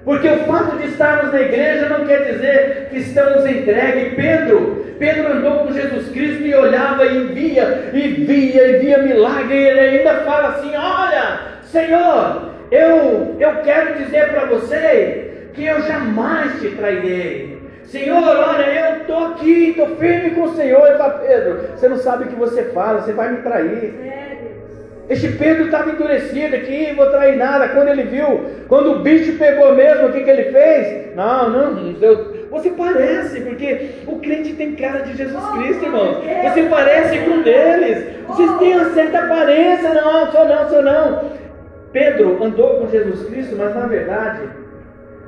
Porque 0.06 0.28
o 0.28 0.44
fato 0.44 0.76
de 0.76 0.86
estarmos 0.86 1.32
na 1.32 1.40
igreja 1.40 1.88
não 1.88 2.06
quer 2.06 2.32
dizer 2.32 2.86
que 2.90 2.98
estamos 2.98 3.44
entregues. 3.44 4.14
Pedro, 4.14 4.94
Pedro 5.00 5.32
andou 5.32 5.66
com 5.66 5.72
Jesus 5.72 6.08
Cristo 6.10 6.44
e 6.44 6.54
olhava 6.54 7.04
e 7.04 7.24
via, 7.24 7.90
e 7.92 8.06
via, 8.24 8.68
e 8.68 8.78
via 8.78 8.98
milagre, 8.98 9.56
e 9.56 9.66
ele 9.66 9.80
ainda 9.80 10.14
fala 10.18 10.50
assim: 10.50 10.76
Olha, 10.76 11.40
Senhor, 11.64 12.52
eu, 12.70 13.36
eu 13.40 13.56
quero 13.64 14.04
dizer 14.04 14.30
para 14.30 14.44
você 14.44 15.48
que 15.52 15.66
eu 15.66 15.82
jamais 15.82 16.60
te 16.60 16.68
trairei. 16.70 17.56
Senhor, 17.86 18.22
olha, 18.22 18.62
eu 18.62 19.00
estou 19.00 19.26
aqui, 19.26 19.70
estou 19.70 19.96
firme 19.96 20.30
com 20.36 20.42
o 20.42 20.54
Senhor. 20.54 20.86
E 20.88 20.98
fala, 20.98 21.18
Pedro, 21.18 21.60
você 21.74 21.88
não 21.88 21.96
sabe 21.96 22.24
o 22.24 22.26
que 22.28 22.36
você 22.36 22.62
fala, 22.66 23.00
você 23.00 23.12
vai 23.12 23.32
me 23.32 23.38
trair. 23.38 23.94
Este 25.08 25.28
Pedro 25.28 25.66
estava 25.66 25.90
endurecido 25.90 26.56
aqui, 26.56 26.92
vou 26.96 27.08
trair 27.10 27.36
nada. 27.36 27.68
Quando 27.68 27.88
ele 27.88 28.02
viu, 28.04 28.44
quando 28.66 28.92
o 28.92 28.98
bicho 29.00 29.38
pegou 29.38 29.74
mesmo, 29.74 30.08
o 30.08 30.12
que, 30.12 30.24
que 30.24 30.30
ele 30.30 30.50
fez? 30.50 31.14
Não, 31.14 31.48
não, 31.48 31.92
Deus. 31.92 32.36
Você 32.50 32.70
parece, 32.70 33.40
porque 33.40 33.90
o 34.06 34.18
crente 34.18 34.54
tem 34.54 34.74
cara 34.74 35.00
de 35.00 35.16
Jesus 35.16 35.44
Cristo, 35.50 35.84
irmão. 35.84 36.22
Você 36.42 36.62
parece 36.64 37.18
com 37.20 37.42
deles. 37.42 38.04
Vocês 38.26 38.50
têm 38.58 38.74
uma 38.74 38.90
certa 38.94 39.18
aparência. 39.18 39.94
Não, 39.94 40.32
sou 40.32 40.44
não, 40.44 40.68
sou 40.68 40.82
não. 40.82 41.30
Pedro 41.92 42.42
andou 42.42 42.80
com 42.80 42.88
Jesus 42.88 43.28
Cristo, 43.28 43.54
mas 43.56 43.74
na 43.74 43.86
verdade, 43.86 44.48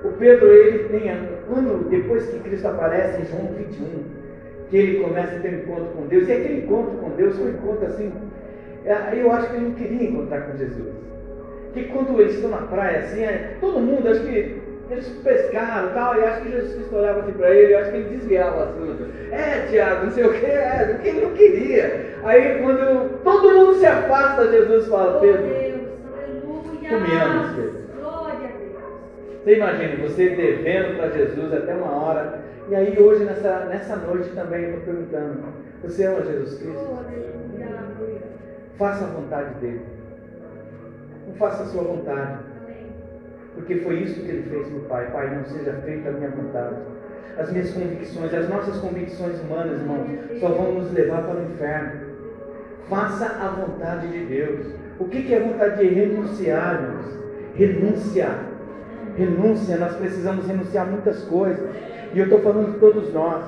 o 0.04 0.08
Pedro, 0.08 0.46
ele 0.52 0.88
tem, 0.88 1.12
quando, 1.48 1.88
depois 1.88 2.26
que 2.26 2.40
Cristo 2.40 2.66
aparece 2.66 3.22
em 3.22 3.26
João 3.26 3.54
21, 3.56 3.84
que 4.68 4.76
ele 4.76 5.00
começa 5.00 5.36
a 5.36 5.38
ter 5.38 5.48
um 5.48 5.58
encontro 5.60 5.92
com 5.96 6.06
Deus, 6.08 6.28
e 6.28 6.32
aquele 6.32 6.58
encontro 6.64 6.98
com 6.98 7.10
Deus 7.10 7.36
foi 7.36 7.46
um 7.46 7.54
encontro 7.54 7.86
assim 7.86 8.12
eu 8.84 9.32
acho 9.32 9.50
que 9.50 9.56
ele 9.56 9.64
não 9.66 9.74
queria 9.74 10.08
encontrar 10.08 10.40
com 10.42 10.56
Jesus. 10.56 10.94
Que 11.74 11.84
quando 11.84 12.20
eles 12.20 12.34
estão 12.34 12.50
na 12.50 12.62
praia 12.62 13.00
assim, 13.00 13.22
é, 13.22 13.56
todo 13.60 13.80
mundo, 13.80 14.08
acho 14.08 14.20
que 14.20 14.60
eles 14.90 15.08
pescaram 15.22 15.90
e 15.90 15.92
tal, 15.92 16.16
e 16.16 16.24
acho 16.24 16.42
que 16.42 16.50
Jesus 16.50 16.74
Cristo 16.74 16.96
olhava 16.96 17.20
assim 17.20 17.32
para 17.32 17.54
ele, 17.54 17.74
eu 17.74 17.78
acho 17.78 17.90
que 17.90 17.96
ele 17.98 18.16
desviava 18.16 18.56
o 18.56 18.62
assunto. 18.62 19.06
É, 19.30 19.66
Tiago, 19.68 20.06
não 20.06 20.12
sei 20.12 20.24
o 20.24 20.32
que, 20.32 20.46
é, 20.46 20.84
porque 20.92 21.08
ele 21.08 21.20
não 21.20 21.32
queria. 21.32 22.06
Aí 22.24 22.62
quando 22.62 23.22
todo 23.22 23.54
mundo 23.54 23.74
se 23.74 23.86
afasta, 23.86 24.50
Jesus 24.50 24.86
fala, 24.88 25.20
Pedro, 25.20 25.46
tu 26.88 27.00
me 27.00 27.16
amas, 27.20 27.54
Pedro. 27.54 27.78
Você 29.44 29.54
imagina, 29.56 30.08
você 30.08 30.28
devendo 30.30 30.96
para 30.96 31.10
Jesus 31.10 31.52
até 31.52 31.74
uma 31.74 31.90
hora. 32.04 32.40
E 32.68 32.74
aí 32.74 32.98
hoje, 32.98 33.24
nessa, 33.24 33.64
nessa 33.66 33.96
noite 33.96 34.28
também, 34.30 34.64
eu 34.64 34.78
estou 34.78 34.94
perguntando, 34.94 35.42
você 35.82 36.04
ama 36.04 36.22
Jesus 36.22 36.58
Cristo? 36.58 36.98
Faça 38.78 39.04
a 39.04 39.08
vontade 39.08 39.54
dele. 39.54 39.80
Não 41.26 41.34
faça 41.34 41.64
a 41.64 41.66
sua 41.66 41.82
vontade. 41.82 42.38
Porque 43.54 43.76
foi 43.76 44.02
isso 44.02 44.22
que 44.22 44.28
ele 44.28 44.48
fez 44.48 44.70
no 44.70 44.80
Pai. 44.80 45.10
Pai, 45.10 45.34
não 45.34 45.44
seja 45.44 45.72
feita 45.84 46.10
a 46.10 46.12
minha 46.12 46.30
vontade. 46.30 46.76
As 47.36 47.50
minhas 47.50 47.72
convicções, 47.72 48.32
as 48.32 48.48
nossas 48.48 48.76
convicções 48.78 49.40
humanas, 49.40 49.80
irmãos, 49.80 50.40
só 50.40 50.48
vão 50.48 50.74
nos 50.74 50.92
levar 50.92 51.22
para 51.24 51.40
o 51.40 51.44
inferno. 51.44 52.00
Faça 52.88 53.26
a 53.26 53.48
vontade 53.48 54.08
de 54.08 54.24
Deus. 54.26 54.66
O 54.98 55.06
que 55.06 55.32
é 55.34 55.38
a 55.38 55.42
vontade 55.42 55.78
de 55.78 55.94
renunciar, 55.94 56.80
irmãos? 56.80 57.18
Renunciar. 57.54 58.44
Renúncia, 59.16 59.76
nós 59.76 59.96
precisamos 59.96 60.46
renunciar 60.46 60.86
muitas 60.86 61.24
coisas. 61.24 61.68
E 62.14 62.18
eu 62.18 62.24
estou 62.24 62.40
falando 62.40 62.72
de 62.72 62.78
todos 62.78 63.12
nós. 63.12 63.44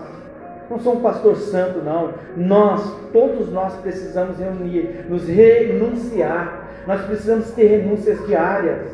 Não 0.70 0.78
sou 0.78 0.94
um 0.94 1.00
pastor 1.00 1.34
santo, 1.36 1.80
não. 1.80 2.14
Nós, 2.36 2.96
todos 3.12 3.50
nós 3.52 3.74
precisamos 3.78 4.38
reunir, 4.38 5.04
nos 5.08 5.26
renunciar. 5.26 6.68
Nós 6.86 7.02
precisamos 7.02 7.50
ter 7.50 7.66
renúncias 7.66 8.24
diárias. 8.24 8.86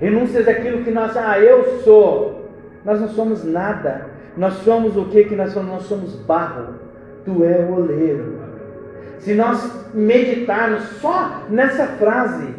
Renúncias 0.00 0.46
daquilo 0.46 0.82
que 0.82 0.90
nós, 0.90 1.14
ah, 1.18 1.38
eu 1.38 1.80
sou. 1.80 2.48
Nós 2.82 2.98
não 2.98 3.08
somos 3.08 3.44
nada. 3.44 4.06
Nós 4.38 4.54
somos 4.54 4.96
o 4.96 5.04
que 5.04 5.24
que 5.24 5.36
nós 5.36 5.52
somos? 5.52 5.70
Nós 5.70 5.82
somos 5.82 6.14
barro. 6.14 6.76
Tu 7.26 7.44
é 7.44 7.58
o 7.58 7.74
oleiro. 7.74 8.40
Se 9.18 9.34
nós 9.34 9.92
meditarmos 9.92 10.82
só 11.02 11.42
nessa 11.50 11.86
frase, 11.86 12.54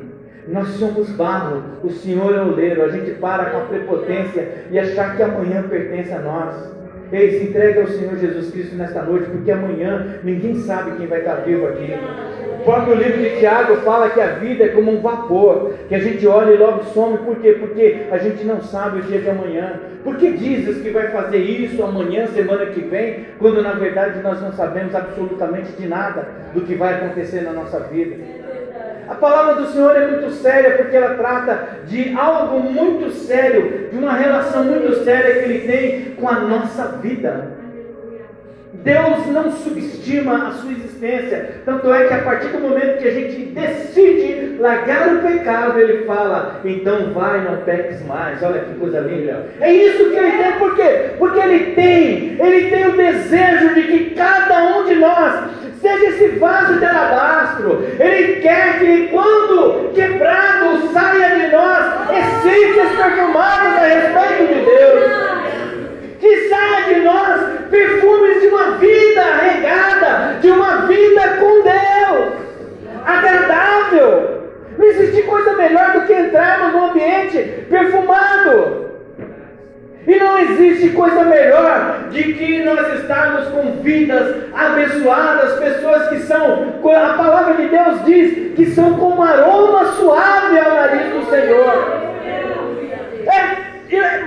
nós 0.47 0.67
somos 0.75 1.09
barro, 1.09 1.63
o 1.83 1.89
Senhor 1.89 2.35
é 2.35 2.41
oleiro. 2.41 2.83
A 2.83 2.89
gente 2.89 3.13
para 3.13 3.45
com 3.45 3.57
a 3.57 3.61
prepotência 3.61 4.65
e 4.69 4.77
achar 4.77 5.15
que 5.15 5.23
amanhã 5.23 5.63
pertence 5.63 6.13
a 6.13 6.19
nós. 6.19 6.80
Ei, 7.11 7.39
se 7.39 7.43
entregue 7.45 7.79
ao 7.79 7.87
Senhor 7.87 8.15
Jesus 8.17 8.51
Cristo 8.51 8.75
nesta 8.75 9.01
noite, 9.01 9.29
porque 9.29 9.51
amanhã 9.51 10.19
ninguém 10.23 10.55
sabe 10.55 10.97
quem 10.97 11.07
vai 11.07 11.19
estar 11.19 11.35
vivo 11.35 11.67
aqui. 11.67 11.93
O 12.61 12.63
próprio 12.63 12.95
livro 12.95 13.21
de 13.21 13.39
Tiago 13.39 13.75
fala 13.77 14.09
que 14.11 14.21
a 14.21 14.33
vida 14.33 14.63
é 14.63 14.69
como 14.69 14.91
um 14.91 15.01
vapor, 15.01 15.73
que 15.89 15.95
a 15.95 15.99
gente 15.99 16.25
olha 16.25 16.51
e 16.51 16.57
logo 16.57 16.83
some, 16.85 17.17
por 17.17 17.35
quê? 17.37 17.57
Porque 17.59 18.05
a 18.11 18.17
gente 18.17 18.45
não 18.45 18.61
sabe 18.61 18.99
o 18.99 19.01
dia 19.01 19.19
de 19.19 19.29
amanhã. 19.29 19.79
Por 20.03 20.15
que 20.15 20.31
dizes 20.31 20.81
que 20.81 20.89
vai 20.89 21.07
fazer 21.09 21.39
isso 21.39 21.83
amanhã, 21.83 22.27
semana 22.27 22.67
que 22.67 22.81
vem, 22.81 23.25
quando 23.39 23.61
na 23.61 23.73
verdade 23.73 24.21
nós 24.21 24.41
não 24.41 24.53
sabemos 24.53 24.95
absolutamente 24.95 25.71
de 25.73 25.87
nada 25.87 26.27
do 26.53 26.61
que 26.61 26.75
vai 26.75 26.93
acontecer 26.93 27.41
na 27.41 27.51
nossa 27.51 27.79
vida? 27.79 28.15
A 29.11 29.15
palavra 29.15 29.55
do 29.55 29.67
Senhor 29.67 29.93
é 29.93 30.07
muito 30.07 30.31
séria 30.31 30.77
porque 30.77 30.95
ela 30.95 31.15
trata 31.15 31.67
de 31.85 32.15
algo 32.17 32.61
muito 32.61 33.11
sério, 33.11 33.89
de 33.91 33.97
uma 33.97 34.13
relação 34.13 34.63
muito 34.63 35.03
séria 35.03 35.33
que 35.33 35.49
Ele 35.49 35.67
tem 35.67 36.15
com 36.15 36.29
a 36.29 36.39
nossa 36.39 36.97
vida. 37.01 37.59
Deus 38.73 39.27
não 39.27 39.51
subestima 39.51 40.47
a 40.47 40.51
sua 40.51 40.71
existência. 40.71 41.55
Tanto 41.65 41.93
é 41.93 42.07
que 42.07 42.13
a 42.13 42.19
partir 42.19 42.47
do 42.47 42.59
momento 42.61 42.99
que 42.99 43.07
a 43.09 43.11
gente 43.11 43.47
decide 43.47 44.55
largar 44.59 45.13
o 45.13 45.19
pecado, 45.19 45.77
ele 45.77 46.05
fala: 46.05 46.61
então 46.63 47.11
vai, 47.13 47.41
não 47.41 47.57
peques 47.57 48.01
mais. 48.05 48.41
Olha 48.41 48.61
que 48.61 48.79
coisa 48.79 49.01
linda. 49.01 49.45
É 49.59 49.73
isso 49.73 50.09
que 50.09 50.15
ele 50.15 50.41
tem, 50.41 50.51
por 50.53 50.75
quê? 50.77 51.11
Porque 51.19 51.39
ele 51.39 51.75
tem, 51.75 52.37
ele 52.39 52.69
tem 52.69 52.87
o 52.87 52.95
desejo 52.95 53.73
de 53.75 53.81
que 53.83 54.15
cada 54.15 54.77
um 54.77 54.85
de 54.85 54.95
nós 54.95 55.60
seja 55.81 56.05
esse 56.09 56.27
vaso 56.39 56.75
de 56.75 56.85
alabastro. 56.85 57.83
Ele 57.99 58.41
quer 58.41 58.79
que 58.79 59.07
quando 59.07 59.91
quebrado 59.93 60.93
saia 60.93 61.35
de 61.35 61.47
nós 61.51 62.09
essências 62.11 62.89
perfumadas 62.95 63.77
a 63.77 63.85
respeito 63.85 64.53
de 64.53 64.65
Deus 64.65 65.31
que 66.19 66.49
saia 66.49 66.93
de 66.93 67.01
nós 67.01 67.41
perfumes 67.71 68.41
de 68.41 68.47
uma 68.47 68.71
vida 68.77 69.23
regada, 69.41 70.37
de 70.39 70.51
uma 70.51 70.85
vida 70.85 71.21
com 71.39 71.63
Deus, 71.63 72.33
agradável. 73.03 74.41
Não 74.77 74.85
existe 74.85 75.23
coisa 75.23 75.53
melhor 75.53 75.93
do 75.93 76.01
que 76.01 76.13
entrarmos 76.13 76.73
num 76.73 76.89
ambiente 76.89 77.65
perfumado. 77.69 78.90
E 80.07 80.15
não 80.17 80.39
existe 80.39 80.89
coisa 80.89 81.23
melhor 81.23 82.09
de 82.09 82.33
que 82.33 82.63
nós 82.63 83.01
estarmos 83.01 83.49
com 83.49 83.81
vidas 83.83 84.45
abençoadas, 84.53 85.59
pessoas 85.59 86.09
que 86.09 86.19
são, 86.21 86.73
a 86.83 87.13
palavra 87.13 87.53
de 87.53 87.67
Deus 87.67 88.05
diz 88.05 88.55
que 88.55 88.65
são 88.71 88.95
como 88.95 89.21
aroma 89.21 89.85
suave 89.93 90.59
ao 90.59 90.73
nariz 90.73 91.13
do 91.13 91.29
Senhor. 91.29 92.01
É 93.27 93.71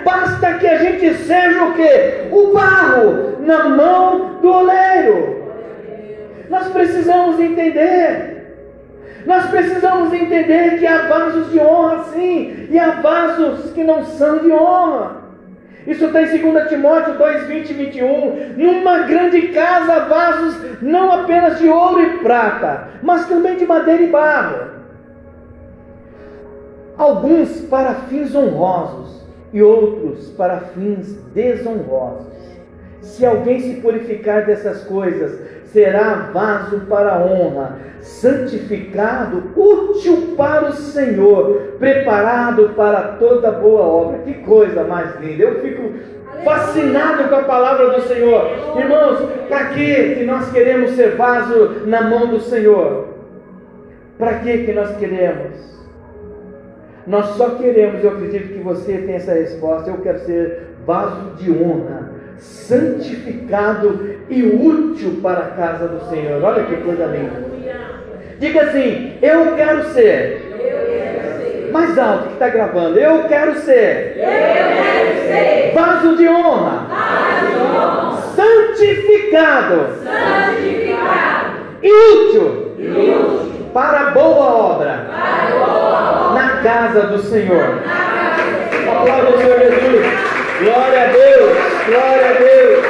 basta 0.04 0.58
que 0.58 0.66
a 0.66 0.76
gente 0.76 1.14
seja 1.14 1.64
o 1.64 1.74
que? 1.74 2.28
O 2.30 2.52
barro 2.52 3.38
na 3.40 3.68
mão 3.68 4.38
do 4.40 4.48
oleiro. 4.48 5.42
Nós 6.50 6.68
precisamos 6.68 7.40
entender. 7.40 8.34
Nós 9.26 9.46
precisamos 9.46 10.12
entender 10.12 10.78
que 10.78 10.87
há 10.87 11.08
vasos 11.08 11.50
de 11.50 11.58
honra 11.58 12.04
sim, 12.12 12.68
e 12.70 12.78
há 12.78 12.90
vasos 12.90 13.72
que 13.72 13.82
não 13.82 14.04
são 14.04 14.38
de 14.38 14.52
honra. 14.52 15.23
Isso 15.86 16.06
está 16.06 16.22
em 16.22 16.40
2 16.40 16.68
Timóteo 16.68 17.18
2, 17.18 17.46
20 17.46 17.70
e 17.70 17.72
21. 17.74 18.54
Numa 18.56 19.00
grande 19.00 19.48
casa, 19.48 20.06
vasos 20.06 20.56
não 20.80 21.12
apenas 21.12 21.58
de 21.58 21.68
ouro 21.68 22.00
e 22.00 22.18
prata, 22.18 22.88
mas 23.02 23.26
também 23.28 23.56
de 23.56 23.66
madeira 23.66 24.02
e 24.02 24.08
barro. 24.08 24.74
Alguns 26.96 27.60
para 27.62 27.94
fins 27.94 28.34
honrosos, 28.34 29.24
e 29.54 29.62
outros 29.62 30.30
para 30.32 30.58
fins 30.58 31.14
desonrosos. 31.32 32.26
Se 33.00 33.24
alguém 33.24 33.60
se 33.60 33.80
purificar 33.80 34.44
dessas 34.44 34.82
coisas, 34.82 35.38
será 35.74 36.30
vaso 36.32 36.82
para 36.88 37.18
honra, 37.18 37.78
santificado, 38.00 39.42
útil 39.56 40.34
para 40.37 40.66
o 40.66 40.72
Senhor, 40.72 41.74
preparado 41.80 42.70
para 42.76 43.16
toda 43.18 43.50
boa 43.50 43.82
obra. 43.82 44.18
Que 44.20 44.34
coisa 44.34 44.84
mais 44.84 45.18
linda! 45.20 45.42
Eu 45.42 45.60
fico 45.60 45.92
fascinado 46.44 47.28
com 47.28 47.34
a 47.34 47.42
palavra 47.42 47.90
do 47.90 48.02
Senhor. 48.02 48.50
Irmãos, 48.76 49.28
para 49.48 49.64
que 49.70 50.14
que 50.14 50.24
nós 50.24 50.52
queremos 50.52 50.92
ser 50.92 51.16
vaso 51.16 51.82
na 51.87 52.02
mão 52.02 52.28
do 52.28 52.38
Senhor? 52.38 53.08
Para 54.16 54.34
que 54.38 54.58
que 54.58 54.72
nós 54.72 54.96
queremos? 54.96 55.74
Nós 57.04 57.26
só 57.37 57.50
queremos, 57.56 58.02
eu 58.02 58.10
acredito 58.10 58.54
que 58.54 58.60
você 58.60 58.98
tem 58.98 59.16
essa 59.16 59.32
resposta, 59.32 59.90
eu 59.90 59.98
quero 59.98 60.20
ser 60.20 60.68
vaso 60.87 61.34
de 61.37 61.50
honra, 61.50 62.03
santificado 62.38 64.16
e 64.28 64.42
útil 64.42 65.20
para 65.22 65.40
a 65.40 65.50
casa 65.50 65.88
do 65.88 66.08
Senhor. 66.08 66.42
Olha 66.42 66.64
que 66.64 66.76
coisa 66.76 67.06
linda. 67.06 67.44
Diga 68.38 68.62
assim, 68.62 69.18
eu 69.22 69.54
quero 69.56 69.84
ser. 69.90 71.70
Mais 71.72 71.98
alto 71.98 72.28
que 72.28 72.32
está 72.34 72.48
gravando. 72.48 72.98
Eu 72.98 73.24
quero 73.24 73.54
ser. 73.60 74.16
Eu 74.16 74.24
quero 74.24 75.14
ser. 75.26 75.72
Vaso 75.74 76.16
de 76.16 76.28
honra. 76.28 76.86
Santificado. 78.34 79.96
Santificado. 80.04 81.54
E 81.82 81.92
útil. 81.92 82.74
Útil. 82.78 83.70
Para 83.72 84.10
boa 84.10 84.74
obra. 84.74 85.06
Para 85.08 85.50
boa 85.50 86.30
obra 86.30 86.34
na 86.34 86.48
casa 86.62 87.06
do 87.08 87.18
Senhor. 87.18 87.80
Aplauda 88.88 89.30
o 89.30 89.38
Senhor 89.38 89.58
Jesus. 89.58 90.23
Glória 90.58 91.02
a 91.02 91.06
Deus, 91.06 91.58
glória 91.86 92.30
a 92.30 92.32
Deus, 92.38 92.86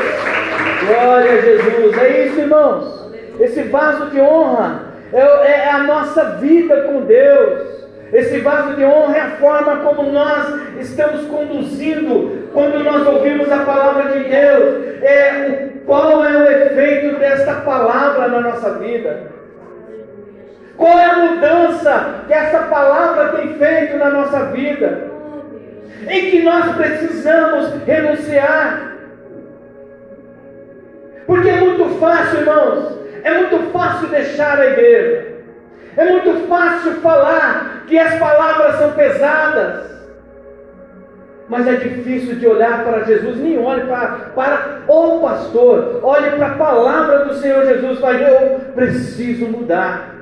glória 0.86 1.32
a 1.32 1.40
Jesus. 1.40 1.98
É 1.98 2.26
isso, 2.26 2.40
irmãos. 2.40 3.10
Esse 3.40 3.62
vaso 3.62 4.10
de 4.10 4.20
honra 4.20 4.82
é, 5.12 5.18
é 5.20 5.70
a 5.70 5.78
nossa 5.78 6.24
vida 6.40 6.82
com 6.82 7.00
Deus. 7.02 7.74
Esse 8.12 8.38
vaso 8.40 8.74
de 8.74 8.84
honra 8.84 9.16
é 9.16 9.20
a 9.20 9.30
forma 9.30 9.76
como 9.76 10.12
nós 10.12 10.46
estamos 10.78 11.26
conduzindo 11.26 12.50
quando 12.52 12.84
nós 12.84 13.06
ouvimos 13.06 13.50
a 13.50 13.58
palavra 13.64 14.12
de 14.12 14.28
Deus. 14.28 15.02
É 15.02 15.70
qual 15.86 16.24
é 16.24 16.36
o 16.36 16.50
efeito 16.50 17.18
desta 17.18 17.54
palavra 17.54 18.28
na 18.28 18.40
nossa 18.40 18.74
vida? 18.74 19.32
Qual 20.76 20.98
é 20.98 21.04
a 21.04 21.16
mudança 21.16 22.24
que 22.26 22.32
essa 22.32 22.58
palavra 22.64 23.28
tem 23.38 23.54
feito 23.54 23.96
na 23.96 24.10
nossa 24.10 24.46
vida? 24.46 25.13
Em 26.08 26.30
que 26.30 26.42
nós 26.42 26.76
precisamos 26.76 27.82
renunciar. 27.84 28.92
Porque 31.26 31.48
é 31.48 31.60
muito 31.60 31.98
fácil, 31.98 32.40
irmãos, 32.40 32.98
é 33.22 33.34
muito 33.34 33.72
fácil 33.72 34.08
deixar 34.08 34.58
a 34.58 34.66
igreja. 34.66 35.34
É 35.96 36.04
muito 36.04 36.46
fácil 36.48 36.92
falar 37.00 37.84
que 37.86 37.98
as 37.98 38.18
palavras 38.18 38.76
são 38.76 38.92
pesadas. 38.92 39.94
Mas 41.48 41.66
é 41.66 41.76
difícil 41.76 42.36
de 42.36 42.46
olhar 42.46 42.84
para 42.84 43.04
Jesus, 43.04 43.36
nem 43.36 43.58
olhe 43.58 43.84
para, 43.84 44.32
para 44.34 44.82
o 44.88 45.20
pastor, 45.20 46.00
olhe 46.02 46.30
para 46.30 46.46
a 46.46 46.54
palavra 46.54 47.26
do 47.26 47.34
Senhor 47.34 47.66
Jesus, 47.66 48.00
vai, 48.00 48.22
eu 48.24 48.60
preciso 48.74 49.46
mudar. 49.46 50.13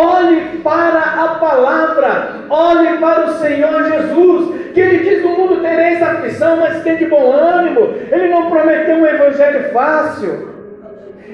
Olhe 0.00 0.60
para 0.62 1.00
a 1.00 1.28
palavra, 1.40 2.28
olhe 2.48 2.98
para 2.98 3.26
o 3.26 3.32
Senhor 3.32 3.82
Jesus, 3.82 4.72
que 4.72 4.78
Ele 4.78 4.98
diz: 4.98 5.24
No 5.24 5.30
mundo 5.30 5.60
tereis 5.60 6.00
aflição, 6.00 6.56
mas 6.58 6.84
tem 6.84 6.94
de 6.98 7.06
bom 7.06 7.32
ânimo. 7.32 7.94
Ele 8.08 8.28
não 8.28 8.48
prometeu 8.48 8.94
um 8.94 9.06
evangelho 9.06 9.72
fácil. 9.72 10.56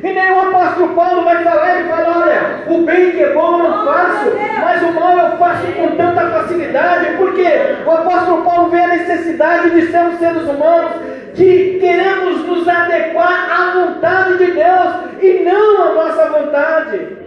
E 0.03 0.13
nem 0.15 0.33
o 0.33 0.49
apóstolo 0.49 0.95
Paulo 0.95 1.25
vai 1.25 1.45
falar, 1.45 1.79
ele 1.79 1.89
fala: 1.91 2.23
olha, 2.23 2.75
o 2.75 2.83
bem 2.87 3.11
que 3.11 3.23
é 3.23 3.35
bom 3.35 3.59
eu 3.59 3.69
não 3.69 3.85
faço, 3.85 4.33
mas 4.59 4.83
o 4.83 4.93
mal 4.95 5.19
eu 5.19 5.37
faço 5.37 5.67
com 5.67 5.89
tanta 5.97 6.31
facilidade, 6.31 7.17
porque 7.19 7.47
o 7.85 7.91
apóstolo 7.91 8.45
Paulo 8.45 8.71
vê 8.71 8.81
a 8.81 8.89
necessidade 8.89 9.71
de 9.79 9.93
sermos 9.93 10.19
seres 10.19 10.43
humanos 10.45 10.93
que 11.35 11.77
queremos 11.81 12.47
nos 12.47 12.67
adequar 12.67 13.47
à 13.51 13.79
vontade 13.79 14.39
de 14.39 14.53
Deus 14.53 14.95
e 15.21 15.45
não 15.45 15.83
à 15.83 15.93
nossa 15.93 16.31
vontade. 16.31 17.24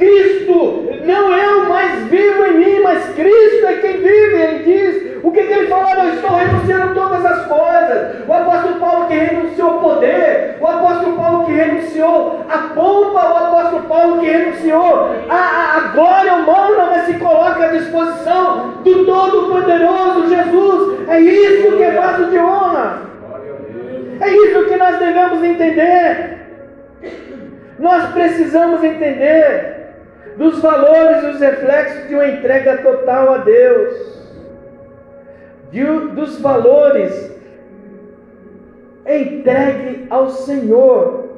Cristo 0.00 0.88
não 1.04 1.34
é 1.34 1.46
o 1.56 1.68
mais 1.68 2.04
vivo 2.04 2.46
em 2.46 2.54
mim, 2.54 2.80
mas 2.82 3.04
Cristo 3.14 3.66
é 3.66 3.74
quem 3.74 3.98
vive. 3.98 4.34
Ele 4.34 4.58
diz: 4.64 5.20
o 5.22 5.30
que, 5.30 5.42
que 5.42 5.52
ele 5.52 5.66
falou? 5.66 5.92
Eu 5.92 6.14
estou 6.14 6.36
renunciando 6.36 6.94
todas 6.94 7.26
as 7.26 7.46
coisas. 7.46 8.26
O 8.26 8.32
apóstolo 8.32 8.80
Paulo 8.80 9.06
que 9.08 9.14
renunciou 9.14 9.70
ao 9.72 9.80
poder, 9.80 10.56
o 10.58 10.66
apóstolo 10.66 11.16
Paulo 11.16 11.44
que 11.44 11.52
renunciou 11.52 12.40
à 12.48 12.58
pompa, 12.74 13.30
o 13.30 13.36
apóstolo 13.36 13.82
Paulo 13.82 14.20
que 14.20 14.30
renunciou 14.30 15.10
à, 15.28 15.76
à, 15.76 15.80
glória 15.92 16.32
humana, 16.32 16.88
mas 16.92 17.04
se 17.04 17.14
coloca 17.14 17.66
à 17.66 17.68
disposição 17.68 18.80
do 18.82 19.04
Todo-Poderoso 19.04 20.30
Jesus. 20.30 21.08
É 21.10 21.20
isso 21.20 21.76
que 21.76 21.82
é 21.82 21.90
vaso 21.90 22.24
de 22.24 22.38
honra. 22.38 23.02
É 24.18 24.28
isso 24.30 24.64
que 24.64 24.76
nós 24.76 24.98
devemos 24.98 25.44
entender. 25.44 26.38
Nós 27.78 28.10
precisamos 28.12 28.82
entender 28.82 29.79
dos 30.40 30.58
valores 30.58 31.22
e 31.22 31.26
os 31.26 31.38
reflexos 31.38 32.08
de 32.08 32.14
uma 32.14 32.26
entrega 32.26 32.78
total 32.78 33.34
a 33.34 33.38
Deus, 33.38 34.18
de, 35.70 35.84
dos 36.14 36.40
valores 36.40 37.30
entregue 39.06 40.06
ao 40.08 40.30
Senhor. 40.30 41.28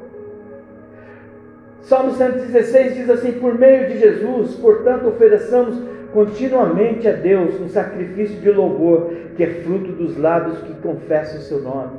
Salmo 1.81 2.13
116 2.13 2.95
diz 2.95 3.09
assim: 3.09 3.33
Por 3.33 3.59
meio 3.59 3.89
de 3.89 3.99
Jesus, 3.99 4.55
portanto, 4.55 5.09
ofereçamos 5.09 5.81
continuamente 6.13 7.05
a 7.05 7.11
Deus 7.11 7.59
um 7.59 7.67
sacrifício 7.67 8.39
de 8.39 8.51
louvor, 8.51 9.11
que 9.35 9.43
é 9.43 9.47
fruto 9.65 9.91
dos 9.91 10.17
lábios 10.17 10.59
que 10.59 10.75
confessam 10.75 11.39
o 11.39 11.43
seu 11.43 11.61
nome. 11.61 11.91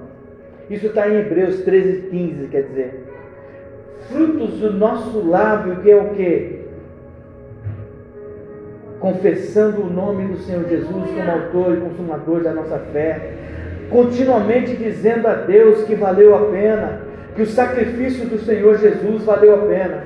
Isso 0.71 0.87
está 0.87 1.07
em 1.07 1.19
Hebreus 1.19 1.61
13, 1.65 2.09
15, 2.09 2.49
quer 2.49 2.63
dizer, 2.63 3.05
frutos 4.11 4.53
do 4.61 4.73
nosso 4.73 5.21
lábio, 5.29 5.83
que 5.83 5.91
é 5.91 5.97
o 5.97 6.15
que? 6.15 6.64
Confessando 9.05 9.83
o 9.83 9.91
nome 9.91 10.29
do 10.29 10.39
Senhor 10.39 10.67
Jesus 10.67 11.11
como 11.11 11.31
autor 11.31 11.77
e 11.77 11.81
consumador 11.83 12.43
da 12.43 12.55
nossa 12.55 12.79
fé, 12.91 13.35
continuamente 13.91 14.75
dizendo 14.77 15.29
a 15.29 15.35
Deus 15.35 15.85
que 15.85 15.95
valeu 15.95 16.35
a 16.35 16.47
pena, 16.51 17.03
que 17.37 17.43
o 17.43 17.47
sacrifício 17.47 18.25
do 18.25 18.39
Senhor 18.39 18.79
Jesus 18.79 19.23
valeu 19.25 19.57
a 19.57 19.59
pena. 19.67 20.05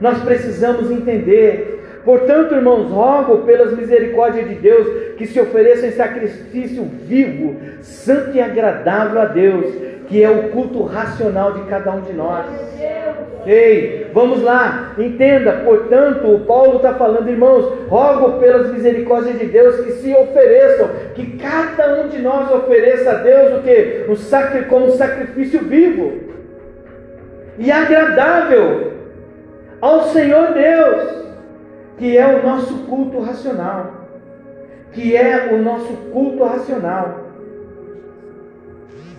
Nós 0.00 0.22
precisamos 0.22 0.90
entender 0.90 1.75
Portanto, 2.06 2.54
irmãos, 2.54 2.88
rogo 2.88 3.38
pelas 3.38 3.76
misericórdias 3.76 4.48
de 4.48 4.54
Deus 4.54 5.14
que 5.16 5.26
se 5.26 5.40
ofereçam 5.40 5.88
em 5.88 5.92
sacrifício 5.92 6.84
vivo, 6.84 7.56
santo 7.82 8.36
e 8.36 8.40
agradável 8.40 9.20
a 9.20 9.24
Deus, 9.24 9.74
que 10.06 10.22
é 10.22 10.30
o 10.30 10.50
culto 10.50 10.84
racional 10.84 11.54
de 11.54 11.62
cada 11.62 11.90
um 11.90 12.02
de 12.02 12.12
nós. 12.12 12.46
Ei, 13.44 14.06
vamos 14.14 14.40
lá, 14.40 14.94
entenda, 14.96 15.52
portanto, 15.64 16.32
o 16.32 16.40
Paulo 16.46 16.76
está 16.76 16.94
falando, 16.94 17.28
irmãos, 17.28 17.72
rogo 17.88 18.38
pelas 18.38 18.72
misericórdias 18.72 19.40
de 19.40 19.46
Deus 19.46 19.80
que 19.80 19.92
se 19.94 20.14
ofereçam, 20.14 20.88
que 21.12 21.36
cada 21.38 22.02
um 22.02 22.08
de 22.08 22.22
nós 22.22 22.52
ofereça 22.52 23.10
a 23.10 23.14
Deus 23.14 23.58
o 23.58 23.62
que? 23.62 24.06
Um 24.08 24.14
sacri, 24.14 24.66
como 24.66 24.86
um 24.86 24.92
sacrifício 24.92 25.58
vivo 25.58 26.20
e 27.58 27.72
agradável 27.72 28.92
ao 29.80 30.04
Senhor 30.04 30.52
Deus 30.52 31.25
que 31.96 32.16
é 32.16 32.26
o 32.26 32.42
nosso 32.42 32.74
culto 32.84 33.20
racional, 33.20 34.06
que 34.92 35.16
é 35.16 35.52
o 35.52 35.62
nosso 35.62 35.92
culto 36.12 36.44
racional. 36.44 37.26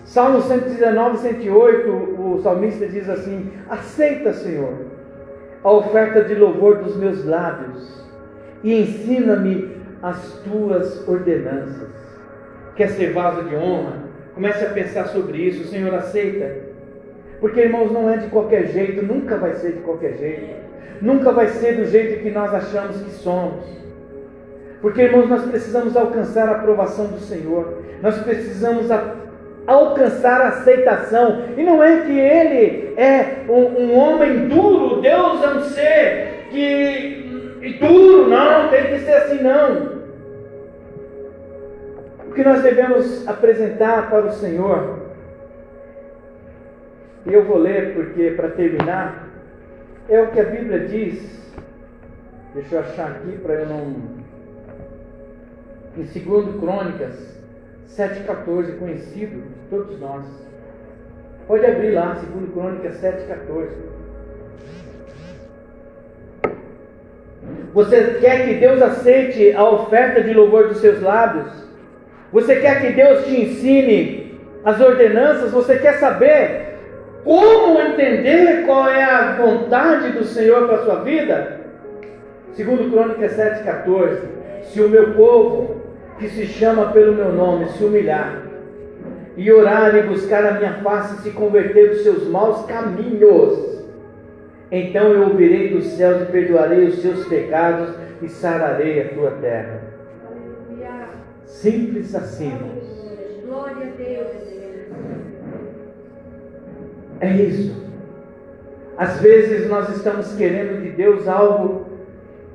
Salmo 0.04 0.40
119, 0.40 1.18
108, 1.18 1.90
o 1.90 2.40
salmista 2.42 2.86
diz 2.86 3.08
assim: 3.08 3.50
Aceita, 3.68 4.32
Senhor, 4.32 4.74
a 5.62 5.70
oferta 5.70 6.22
de 6.22 6.34
louvor 6.34 6.78
dos 6.78 6.96
meus 6.96 7.24
lábios 7.24 8.06
e 8.62 8.80
ensina-me 8.80 9.76
as 10.02 10.40
tuas 10.44 11.06
ordenanças. 11.06 11.88
Quer 12.76 12.90
ser 12.90 13.12
vaso 13.12 13.42
de 13.44 13.56
honra? 13.56 14.08
Comece 14.34 14.64
a 14.64 14.70
pensar 14.70 15.08
sobre 15.08 15.38
isso. 15.38 15.64
O 15.64 15.66
Senhor 15.66 15.92
aceita. 15.92 16.68
Porque, 17.40 17.60
irmãos, 17.60 17.92
não 17.92 18.08
é 18.08 18.16
de 18.18 18.28
qualquer 18.28 18.68
jeito, 18.68 19.04
nunca 19.04 19.36
vai 19.36 19.54
ser 19.54 19.72
de 19.72 19.80
qualquer 19.80 20.16
jeito 20.16 20.57
nunca 21.00 21.32
vai 21.32 21.48
ser 21.48 21.76
do 21.76 21.84
jeito 21.84 22.22
que 22.22 22.30
nós 22.30 22.52
achamos 22.54 23.00
que 23.02 23.10
somos. 23.10 23.64
Porque, 24.80 25.02
irmãos, 25.02 25.28
nós 25.28 25.44
precisamos 25.44 25.96
alcançar 25.96 26.48
a 26.48 26.52
aprovação 26.52 27.06
do 27.06 27.18
Senhor, 27.18 27.82
nós 28.00 28.16
precisamos 28.18 28.90
a, 28.90 29.16
alcançar 29.66 30.40
a 30.40 30.48
aceitação, 30.48 31.42
e 31.56 31.62
não 31.62 31.82
é 31.82 32.02
que 32.02 32.18
Ele 32.18 32.94
é 32.96 33.44
um, 33.48 33.82
um 33.82 33.98
homem 33.98 34.48
duro, 34.48 35.00
Deus 35.00 35.42
é 35.42 35.48
um 35.48 35.62
ser 35.64 36.46
que 36.50 37.18
duro, 37.80 38.28
não, 38.28 38.68
tem 38.68 38.86
que 38.86 39.00
ser 39.00 39.14
assim, 39.14 39.42
não. 39.42 39.98
O 42.28 42.32
que 42.32 42.44
nós 42.44 42.62
devemos 42.62 43.26
apresentar 43.26 44.08
para 44.08 44.26
o 44.26 44.32
Senhor, 44.32 45.00
eu 47.26 47.44
vou 47.44 47.58
ler 47.58 47.94
porque, 47.94 48.30
para 48.30 48.48
terminar, 48.50 49.27
é 50.08 50.22
o 50.22 50.28
que 50.28 50.40
a 50.40 50.44
Bíblia 50.44 50.80
diz. 50.86 51.38
Deixa 52.54 52.76
eu 52.76 52.80
achar 52.80 53.10
aqui 53.10 53.38
para 53.38 53.54
eu 53.54 53.66
não. 53.66 54.18
Em 55.96 56.02
2 56.02 56.60
Crônicas 56.60 57.38
7,14, 57.90 58.78
conhecido 58.78 59.42
de 59.42 59.68
todos 59.70 59.98
nós. 60.00 60.24
Pode 61.46 61.66
abrir 61.66 61.90
lá, 61.90 62.16
2 62.34 62.52
Crônicas 62.52 63.00
7,14. 63.00 63.68
Você 67.74 68.18
quer 68.20 68.46
que 68.46 68.54
Deus 68.54 68.80
aceite 68.80 69.52
a 69.52 69.68
oferta 69.68 70.22
de 70.22 70.32
louvor 70.32 70.68
dos 70.68 70.78
seus 70.78 71.02
lábios? 71.02 71.68
Você 72.32 72.56
quer 72.56 72.80
que 72.80 72.92
Deus 72.92 73.24
te 73.24 73.40
ensine 73.40 74.40
as 74.64 74.80
ordenanças? 74.80 75.52
Você 75.52 75.78
quer 75.78 75.98
saber 75.98 76.67
como 77.28 77.78
entender 77.78 78.64
qual 78.64 78.88
é 78.88 79.04
a 79.04 79.36
vontade 79.36 80.12
do 80.12 80.24
Senhor 80.24 80.66
para 80.66 80.76
a 80.76 80.84
sua 80.84 81.04
vida? 81.04 81.60
Segundo 82.54 82.90
Crônicas 82.90 83.36
7,14, 83.36 84.20
se 84.62 84.80
o 84.80 84.88
meu 84.88 85.12
povo, 85.12 85.76
que 86.18 86.26
se 86.30 86.46
chama 86.46 86.90
pelo 86.90 87.14
meu 87.14 87.30
nome, 87.30 87.68
se 87.68 87.84
humilhar, 87.84 88.44
e 89.36 89.52
orar 89.52 89.94
e 89.94 90.04
buscar 90.04 90.42
a 90.46 90.52
minha 90.52 90.72
face 90.82 91.16
e 91.16 91.18
se 91.18 91.30
converter 91.32 91.90
dos 91.90 92.02
seus 92.02 92.26
maus 92.26 92.64
caminhos, 92.64 93.84
então 94.72 95.12
eu 95.12 95.24
ouvirei 95.24 95.68
dos 95.68 95.84
céus 95.84 96.22
e 96.22 96.32
perdoarei 96.32 96.86
os 96.86 97.02
seus 97.02 97.28
pecados 97.28 97.94
e 98.22 98.28
sararei 98.28 99.02
a 99.02 99.08
tua 99.10 99.32
terra. 99.32 99.82
Simples 101.44 102.14
assim. 102.14 102.58
Glória 103.46 103.86
a 103.86 103.96
Deus. 103.96 104.48
É 107.20 107.30
isso. 107.32 107.74
Às 108.96 109.20
vezes 109.20 109.68
nós 109.68 109.88
estamos 109.96 110.34
querendo 110.34 110.82
de 110.82 110.90
Deus 110.90 111.28
algo 111.28 111.86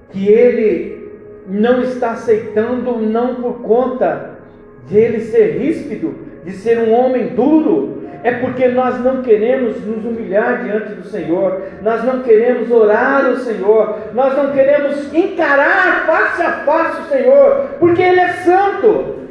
que 0.09 0.28
Ele 0.28 1.11
não 1.47 1.82
está 1.82 2.11
aceitando, 2.11 2.99
não 2.99 3.36
por 3.36 3.61
conta 3.61 4.32
de 4.88 4.97
Ele 4.97 5.20
ser 5.22 5.57
ríspido, 5.57 6.16
de 6.45 6.51
ser 6.51 6.80
um 6.80 6.93
homem 6.93 7.28
duro, 7.30 8.03
é 8.24 8.32
porque 8.32 8.70
nós 8.70 9.01
não 9.03 9.22
queremos 9.22 9.86
nos 9.86 10.05
humilhar 10.05 10.64
diante 10.64 10.93
do 10.93 11.03
Senhor, 11.03 11.61
nós 11.82 12.03
não 12.05 12.22
queremos 12.22 12.72
orar 12.72 13.30
o 13.30 13.38
Senhor, 13.38 13.97
nós 14.14 14.36
não 14.38 14.51
queremos 14.51 15.14
encarar 15.14 16.05
face 16.05 16.41
a 16.41 16.51
face 16.66 17.01
o 17.01 17.05
Senhor, 17.05 17.68
porque 17.80 18.01
Ele 18.01 18.22
é 18.22 18.30
santo. 18.30 19.22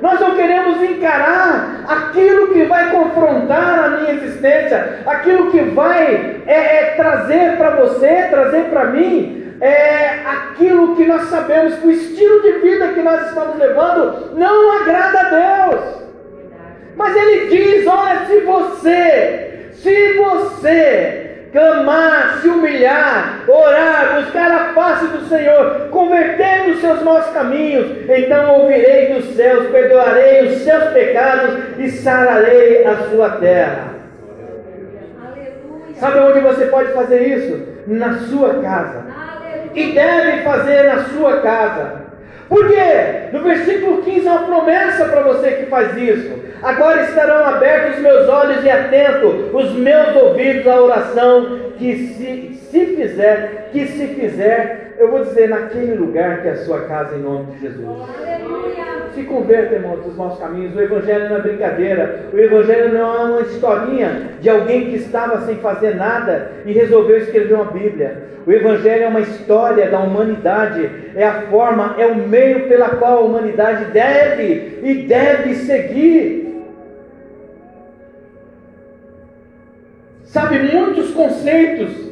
Nós 0.00 0.20
não 0.20 0.34
queremos 0.34 0.82
encarar 0.82 1.84
aquilo 1.88 2.52
que 2.52 2.64
vai 2.64 2.90
confrontar 2.90 3.84
a 3.84 3.88
minha 3.90 4.12
existência, 4.12 5.00
aquilo 5.06 5.50
que 5.50 5.60
vai 5.60 6.42
é, 6.46 6.52
é, 6.54 6.94
trazer 6.96 7.56
para 7.56 7.70
você, 7.76 8.26
trazer 8.30 8.64
para 8.64 8.86
mim, 8.86 9.56
é, 9.60 10.20
aquilo 10.26 10.96
que 10.96 11.04
nós 11.06 11.28
sabemos 11.28 11.74
que 11.76 11.86
o 11.86 11.90
estilo 11.90 12.42
de 12.42 12.52
vida 12.58 12.88
que 12.88 13.00
nós 13.00 13.28
estamos 13.28 13.56
levando 13.58 14.36
não 14.36 14.80
agrada 14.80 15.20
a 15.20 15.70
Deus. 15.70 16.06
Mas 16.94 17.16
Ele 17.16 17.46
diz: 17.48 17.86
olha, 17.86 18.26
se 18.26 18.40
você, 18.40 19.70
se 19.72 20.12
você 20.14 21.25
clamar, 21.52 22.38
se 22.40 22.48
humilhar, 22.48 23.44
orar, 23.48 24.20
buscar 24.20 24.50
a 24.50 24.74
face 24.74 25.06
do 25.06 25.28
Senhor, 25.28 25.88
converter 25.90 26.70
os 26.70 26.80
seus 26.80 27.02
maus 27.02 27.26
caminhos, 27.26 28.08
então 28.08 28.60
ouvirei 28.60 29.14
dos 29.14 29.36
céus, 29.36 29.68
perdoarei 29.70 30.46
os 30.48 30.58
seus 30.62 30.84
pecados 30.92 31.78
e 31.78 31.90
sararei 31.90 32.84
a 32.86 32.96
sua 33.08 33.30
terra. 33.30 33.96
Sabe 35.98 36.18
onde 36.18 36.40
você 36.40 36.66
pode 36.66 36.92
fazer 36.92 37.22
isso? 37.22 37.66
Na 37.86 38.18
sua 38.18 38.60
casa. 38.60 39.06
E 39.74 39.92
deve 39.92 40.42
fazer 40.42 40.84
na 40.84 41.04
sua 41.04 41.40
casa. 41.40 42.05
Por 42.48 42.68
quê? 42.68 43.28
No 43.32 43.42
versículo 43.42 44.02
15 44.02 44.26
é 44.26 44.30
uma 44.30 44.46
promessa 44.46 45.04
para 45.06 45.22
você 45.22 45.50
que 45.52 45.66
faz 45.66 45.96
isso. 45.96 46.46
Agora 46.62 47.02
estarão 47.02 47.44
abertos 47.44 47.96
os 47.96 48.02
meus 48.02 48.28
olhos 48.28 48.64
e 48.64 48.70
atentos 48.70 49.52
os 49.52 49.72
meus 49.72 50.16
ouvidos 50.16 50.66
à 50.66 50.80
oração 50.80 51.58
que 51.78 51.96
se, 52.08 52.58
se 52.70 52.86
fizer, 52.96 53.70
que 53.72 53.86
se 53.86 54.06
fizer, 54.08 54.94
eu 54.98 55.10
vou 55.10 55.22
dizer 55.24 55.48
naquele 55.48 55.94
lugar 55.94 56.42
que 56.42 56.48
é 56.48 56.52
a 56.52 56.64
sua 56.64 56.82
casa 56.82 57.16
em 57.16 57.20
nome 57.20 57.52
de 57.52 57.60
Jesus. 57.60 57.86
Se 59.14 59.22
converta, 59.22 59.74
irmãos, 59.74 60.04
dos 60.04 60.16
maus 60.16 60.38
caminhos. 60.38 60.74
O 60.74 60.80
Evangelho 60.80 61.28
não 61.30 61.36
é 61.36 61.40
brincadeira. 61.40 62.26
O 62.32 62.38
Evangelho 62.38 62.92
não 62.92 63.14
é 63.14 63.24
uma 63.24 63.40
historinha 63.42 64.30
de 64.40 64.48
alguém 64.48 64.90
que 64.90 64.96
estava 64.96 65.46
sem 65.46 65.56
fazer 65.56 65.96
nada 65.96 66.50
e 66.66 66.72
resolveu 66.72 67.16
escrever 67.18 67.54
uma 67.54 67.64
Bíblia. 67.66 68.24
O 68.46 68.52
Evangelho 68.52 69.04
é 69.04 69.08
uma 69.08 69.20
história 69.20 69.90
da 69.90 70.00
humanidade. 70.00 70.90
É 71.14 71.24
a 71.24 71.42
forma, 71.42 71.96
é 71.98 72.06
o 72.06 72.16
meio 72.16 72.68
pela 72.68 72.90
qual 72.90 73.18
a 73.18 73.20
humanidade 73.20 73.86
deve 73.86 74.80
e 74.82 75.06
deve 75.06 75.54
seguir. 75.54 76.46
Sabe, 80.24 80.58
muitos 80.58 81.12
conceitos 81.12 82.05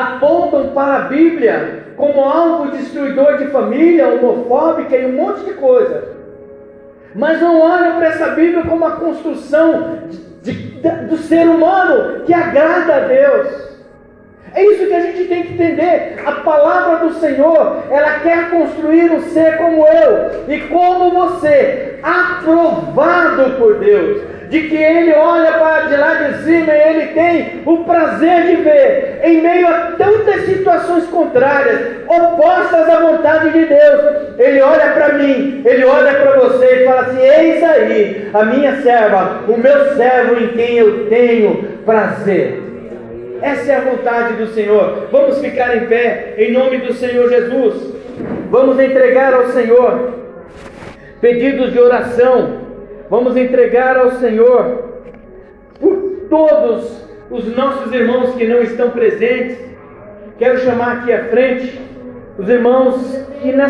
apontam 0.00 0.68
para 0.68 0.96
a 0.96 1.00
Bíblia 1.00 1.84
como 1.96 2.20
algo 2.20 2.70
destruidor 2.70 3.38
de 3.38 3.48
família, 3.48 4.08
homofóbica 4.08 4.96
e 4.96 5.06
um 5.06 5.16
monte 5.16 5.44
de 5.44 5.52
coisa. 5.54 6.04
Mas 7.14 7.40
não 7.40 7.60
olham 7.60 7.96
para 7.96 8.06
essa 8.06 8.28
Bíblia 8.28 8.62
como 8.62 8.76
uma 8.76 8.96
construção 8.96 9.98
de, 10.42 10.52
de, 10.52 10.90
do 11.08 11.16
ser 11.16 11.46
humano 11.48 12.24
que 12.24 12.32
agrada 12.32 12.96
a 12.96 13.00
Deus. 13.00 13.70
É 14.54 14.64
isso 14.64 14.86
que 14.86 14.94
a 14.94 15.00
gente 15.00 15.24
tem 15.28 15.42
que 15.44 15.52
entender. 15.54 16.22
A 16.24 16.32
palavra 16.32 17.06
do 17.06 17.14
Senhor, 17.14 17.84
ela 17.90 18.20
quer 18.20 18.50
construir 18.50 19.10
um 19.12 19.20
ser 19.20 19.56
como 19.58 19.86
eu 19.86 20.44
e 20.48 20.60
como 20.68 21.10
você, 21.10 21.98
aprovado 22.02 23.50
por 23.58 23.78
Deus 23.78 24.39
de 24.50 24.62
que 24.62 24.76
ele 24.76 25.14
olha 25.14 25.52
para 25.52 25.86
de 25.86 25.96
lá 25.96 26.14
de 26.14 26.42
cima 26.42 26.72
e 26.72 26.88
ele 26.88 27.06
tem 27.12 27.62
o 27.64 27.84
prazer 27.84 28.48
de 28.48 28.56
ver, 28.56 29.20
em 29.22 29.40
meio 29.40 29.68
a 29.68 29.92
tantas 29.96 30.44
situações 30.44 31.04
contrárias, 31.06 31.80
opostas 32.08 32.88
à 32.88 32.98
vontade 32.98 33.50
de 33.50 33.64
Deus, 33.64 34.34
ele 34.38 34.60
olha 34.60 34.90
para 34.90 35.12
mim, 35.14 35.62
ele 35.64 35.84
olha 35.84 36.14
para 36.14 36.40
você 36.40 36.66
e 36.66 36.84
fala 36.84 37.02
assim: 37.02 37.20
Eis 37.20 37.62
aí 37.62 38.30
a 38.34 38.44
minha 38.44 38.82
serva, 38.82 39.42
o 39.46 39.56
meu 39.56 39.94
servo 39.94 40.42
em 40.42 40.48
quem 40.48 40.78
eu 40.78 41.08
tenho 41.08 41.62
prazer. 41.86 42.60
Essa 43.40 43.72
é 43.72 43.76
a 43.76 43.80
vontade 43.80 44.34
do 44.34 44.48
Senhor. 44.48 45.08
Vamos 45.12 45.38
ficar 45.38 45.76
em 45.76 45.86
pé 45.86 46.34
em 46.36 46.52
nome 46.52 46.78
do 46.78 46.92
Senhor 46.92 47.28
Jesus. 47.28 47.94
Vamos 48.50 48.80
entregar 48.80 49.32
ao 49.32 49.46
Senhor 49.46 50.18
pedidos 51.20 51.72
de 51.72 51.78
oração 51.78 52.69
Vamos 53.10 53.36
entregar 53.36 53.96
ao 53.96 54.12
Senhor 54.12 54.84
por 55.80 55.96
todos 56.30 57.04
os 57.28 57.56
nossos 57.56 57.92
irmãos 57.92 58.36
que 58.36 58.46
não 58.46 58.62
estão 58.62 58.90
presentes. 58.90 59.58
Quero 60.38 60.60
chamar 60.60 60.98
aqui 60.98 61.12
à 61.12 61.24
frente 61.24 61.80
os 62.38 62.48
irmãos 62.48 63.26
que 63.42 63.50
nessa 63.50 63.68